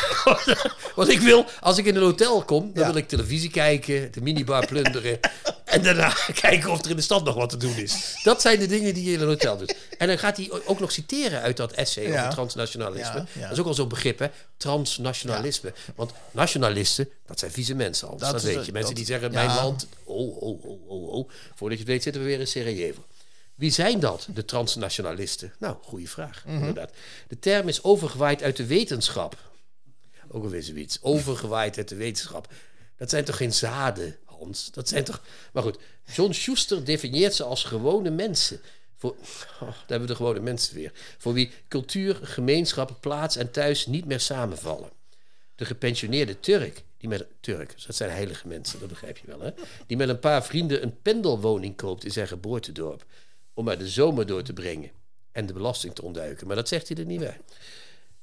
[0.96, 2.88] Want ik wil, als ik in een hotel kom, dan Ja.
[2.92, 5.18] wil ik televisie kijken, de minibar plunderen.
[5.64, 8.14] en daarna kijken of er in de stad nog wat te doen is.
[8.22, 9.74] Dat zijn de dingen die je in een hotel doet.
[9.98, 12.20] En dan gaat hij ook nog citeren uit dat essay Ja.
[12.20, 13.26] over transnationalisme.
[13.32, 13.40] Ja.
[13.42, 14.26] Dat is ook al zo'n begrip, hè?
[14.56, 15.72] Transnationalisme.
[15.94, 18.20] Want nationalisten, dat zijn vieze mensen, Hans.
[18.20, 18.72] Dat, weet je.
[18.72, 19.86] Mensen dat- die zeggen, mijn land...
[20.04, 21.30] Oh, oh, oh, oh, oh.
[21.54, 23.04] Voordat je het weet zitten we weer in Sarajevo.
[23.62, 25.52] Wie zijn dat, de transnationalisten?
[25.58, 26.54] Nou, goede vraag, Mhm.
[26.56, 26.92] inderdaad.
[27.28, 29.36] De term is overgewaaid uit de wetenschap.
[30.28, 30.98] Ook alweer zoiets.
[31.02, 32.52] Overgewaaid uit de wetenschap.
[32.96, 34.70] Dat zijn toch geen zaden, Hans?
[34.70, 35.22] Dat zijn toch...
[35.52, 35.78] Maar goed,
[36.14, 38.60] John Schuster definieert ze als gewone mensen.
[38.96, 39.10] Voor,
[39.60, 40.92] oh, daar hebben we de gewone mensen weer.
[41.18, 44.90] Voor wie cultuur, gemeenschap, plaats en thuis niet meer samenvallen.
[45.54, 49.50] de gepensioneerde Turk, die met Turk, dat zijn heilige mensen, dat begrijp je wel, hè?
[49.86, 53.04] Die met een paar vrienden een pendelwoning koopt in zijn geboortedorp
[53.54, 54.90] om er de zomer door te brengen
[55.32, 56.46] en de belasting te ontduiken.
[56.46, 57.38] Maar dat zegt hij er niet bij.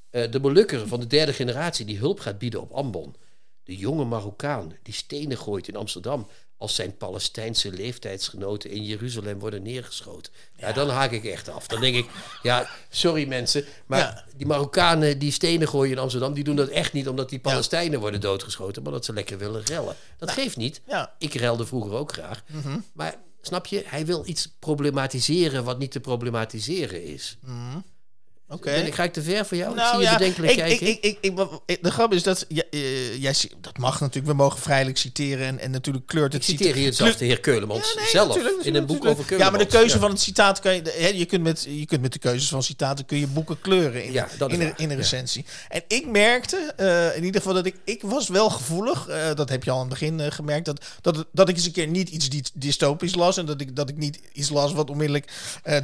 [0.10, 3.16] Eh, de Molukker van de derde generatie die hulp gaat bieden op Ambon.
[3.64, 6.28] De jonge Marokkaan die stenen gooit in Amsterdam
[6.58, 10.34] als zijn Palestijnse leeftijdsgenoten in Jeruzalem worden neergeschoten.
[10.56, 11.68] Ja, dan haak ik echt af.
[11.68, 12.10] Dan denk ik,
[12.42, 14.26] ja, sorry mensen, maar Ja.
[14.36, 18.00] die Marokkanen die stenen gooien in Amsterdam, die doen dat echt niet omdat die Palestijnen
[18.00, 19.96] worden doodgeschoten, maar dat ze lekker willen rellen.
[20.18, 20.82] Dat geeft niet.
[20.88, 21.02] ja.
[21.02, 21.26] Mhm.
[21.26, 22.44] Ik relde vroeger ook graag.
[22.94, 27.38] Maar snap je, hij wil iets problematiseren wat niet te problematiseren is.
[28.52, 28.72] Oké.
[28.72, 29.70] Ik, ga ik te ver voor jou?
[29.72, 30.88] ik Nou zie je ja, bedenkelijk ik, kijken.
[30.88, 34.28] ik, ik, ik, ik- de grap is dat ja, eh, jij, dat mag natuurlijk.
[34.28, 37.40] We mogen vrijelijk citeren en, en natuurlijk kleurt het Ik citeer hier zelfs de heer
[37.40, 39.12] Keulemans Ja, nee, zelf natuurlijk, in een boek natuurlijk.
[39.20, 39.52] over Keulemans.
[39.52, 42.02] Ja, maar de keuze van het citaat kan je, hè, je kunt met je kunt
[42.02, 44.14] met de keuzes van citaten kun je boeken kleuren in,
[44.48, 45.46] in, een, in een recensie.
[45.70, 49.08] En ik merkte eh, in ieder geval dat ik ik was wel gevoelig.
[49.08, 51.72] eh, dat heb je al aan het begin gemerkt dat dat dat ik eens een
[51.72, 54.90] keer niet iets dy- dystopisch las en dat ik dat ik niet iets las wat
[54.90, 55.32] onmiddellijk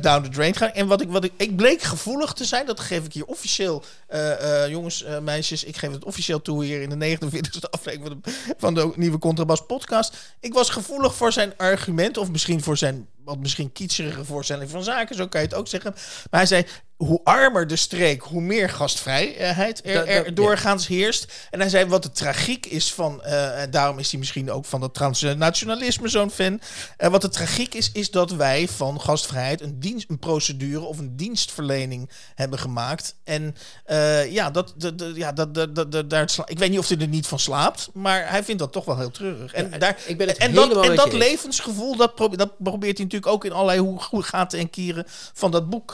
[0.02, 0.76] down the drain gaat.
[0.76, 2.54] En wat ik wat ik ik bleek gevoelig te zijn.
[2.64, 5.64] Dat geef ik hier officieel eh, eh, jongens, eh, meisjes.
[5.64, 9.18] Ik geef het officieel toe hier in de 49e aflevering van de, van de nieuwe
[9.18, 10.36] Contrabas podcast.
[10.40, 14.84] Ik was gevoelig voor zijn argument of misschien voor zijn wat misschien kietserige voorstelling van
[14.84, 15.92] zaken, zo kan je het ook zeggen.
[16.32, 16.66] Maar hij zei,
[16.98, 21.34] hoe armer de streek, hoe meer gastvrijheid er, Dat- dat- er doorgaans heerst.
[21.52, 24.66] En hij zei wat de tragiek is van, eh, en daarom is hij misschien ook
[24.66, 26.62] van dat transnationalisme zo'n fan.
[26.98, 30.98] Eh, wat de tragiek is, is dat wij van gastvrijheid een, dienst, een procedure of
[30.98, 33.16] een dienstverlening hebben gemaakt.
[33.24, 36.98] En eh, ja, dat, dat, ja dat, dat, daar sla- ik weet niet of hij
[36.98, 39.54] er niet van slaapt, maar hij vindt dat toch wel heel treurig.
[39.54, 42.98] En, Ja, daar, ik ben het en dat, en dat levensgevoel, dat, probe- dat probeert
[42.98, 43.80] hij natuurlijk ook in allerlei
[44.10, 45.94] hoe gaten en kieren van dat boek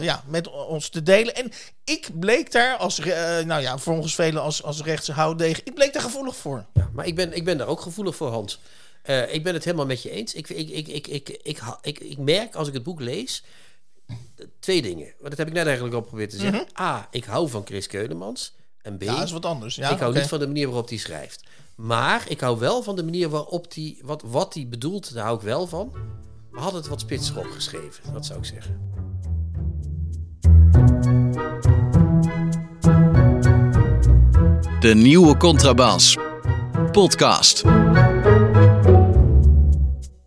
[0.00, 1.34] ja, met ons te delen.
[1.34, 1.52] En
[1.84, 5.92] ik bleek daar als, eh, nou ja, volgens velen als, als rechtse houdegen, ik bleek
[5.92, 6.66] daar gevoelig voor.
[6.74, 8.60] Ja, maar ik ben, ik ben daar ook gevoelig voor, Hans.
[9.02, 10.34] Eh, ik ben het helemaal met je eens.
[10.34, 13.42] Ik, ik, ik, ik, ik, ik, ik, ik merk als ik het boek lees
[14.60, 15.06] twee dingen.
[15.18, 16.66] Want dat heb ik net eigenlijk al geprobeerd te zeggen.
[16.80, 18.54] A, ik hou van Chris Keulemans.
[18.82, 19.74] En B, Ja, is wat anders.
[19.74, 21.42] Ja, ik hou niet van de manier waarop hij schrijft.
[21.74, 25.36] Maar ik hou wel van de manier waarop hij, wat, wat hij bedoelt, daar hou
[25.36, 25.92] ik wel van.
[26.50, 28.90] Maar had het wat spitser opgeschreven, dat zou ik zeggen.
[34.80, 36.16] De nieuwe Contrabas.
[36.92, 37.64] Podcast.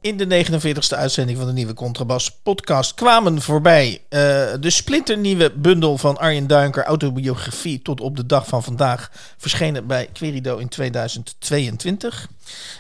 [0.02, 4.20] In de 49ste uitzending van de nieuwe Contrabas podcast kwamen voorbij eh,
[4.60, 10.10] de splinternieuwe bundel van Arjen Duinker, autobiografie tot op de dag van vandaag, verschenen bij
[10.14, 12.28] Querido in 2022.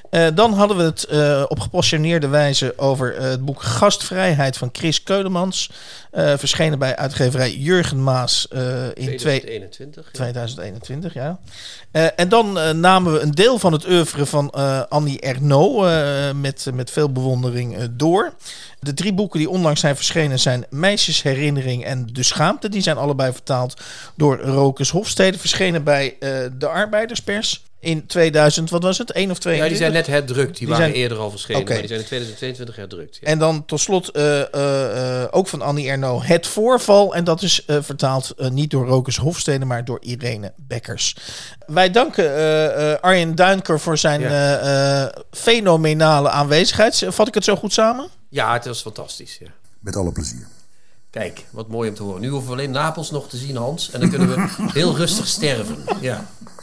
[0.09, 4.69] Eh, dan hadden we het eh, op gepassioneerde wijze over eh, het boek Gastvrijheid van
[4.71, 5.69] Chris Keulemans,
[6.11, 8.47] verschenen bij uitgeverij Jurgen Maas
[8.93, 10.05] in twee, 2021.
[10.05, 10.11] ja.
[10.11, 11.39] 2021, ja.
[12.15, 14.51] En dan namen we een deel van het oeuvre van
[14.89, 15.87] Annie Ernaux
[16.35, 18.33] met, met veel bewondering door.
[18.79, 22.69] De drie boeken die onlangs zijn verschenen zijn Meisjesherinnering en De Schaamte.
[22.69, 23.81] Die zijn allebei vertaald
[24.15, 25.37] door Rokus Hofstede.
[25.37, 26.15] Verschenen bij
[26.57, 29.11] de Arbeiderspers in 2000, wat was het?
[29.11, 29.55] 1 of 2?
[29.57, 30.57] Ja, die zijn net herdrukt.
[30.57, 31.61] Die, waren zijn- eerder al verschenen.
[31.61, 31.69] Oké.
[31.71, 33.17] Maar die zijn in 2022 herdrukt.
[33.21, 33.27] Ja.
[33.27, 37.15] En dan tot slot eh, eh, eh, ook van Annie Ernaux Het Voorval.
[37.15, 41.15] En dat is eh, vertaald niet door Rokus Hofstede, maar door Irene Bekkers.
[41.67, 44.27] Wij danken eh, eh, Arjen Duinker voor zijn Ja.
[44.59, 47.03] eh, eh, fenomenale aanwezigheid.
[47.07, 48.07] Vat ik het zo goed samen?
[48.29, 49.37] ja, het was fantastisch.
[49.39, 49.47] Ja.
[49.79, 50.47] Met alle plezier.
[51.11, 52.21] Kijk, wat mooi om te horen.
[52.21, 53.91] Nu hoeven we alleen Napels nog te zien, Hans.
[53.91, 54.47] En dan kunnen we
[54.79, 55.77] heel rustig sterven.
[56.01, 56.29] Ja.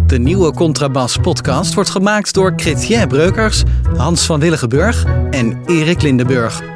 [0.06, 3.62] De nieuwe Contrabas podcast wordt gemaakt door Chrétien Breukers,
[3.96, 6.72] Hans van Willigenburg en Erik Lindenburg.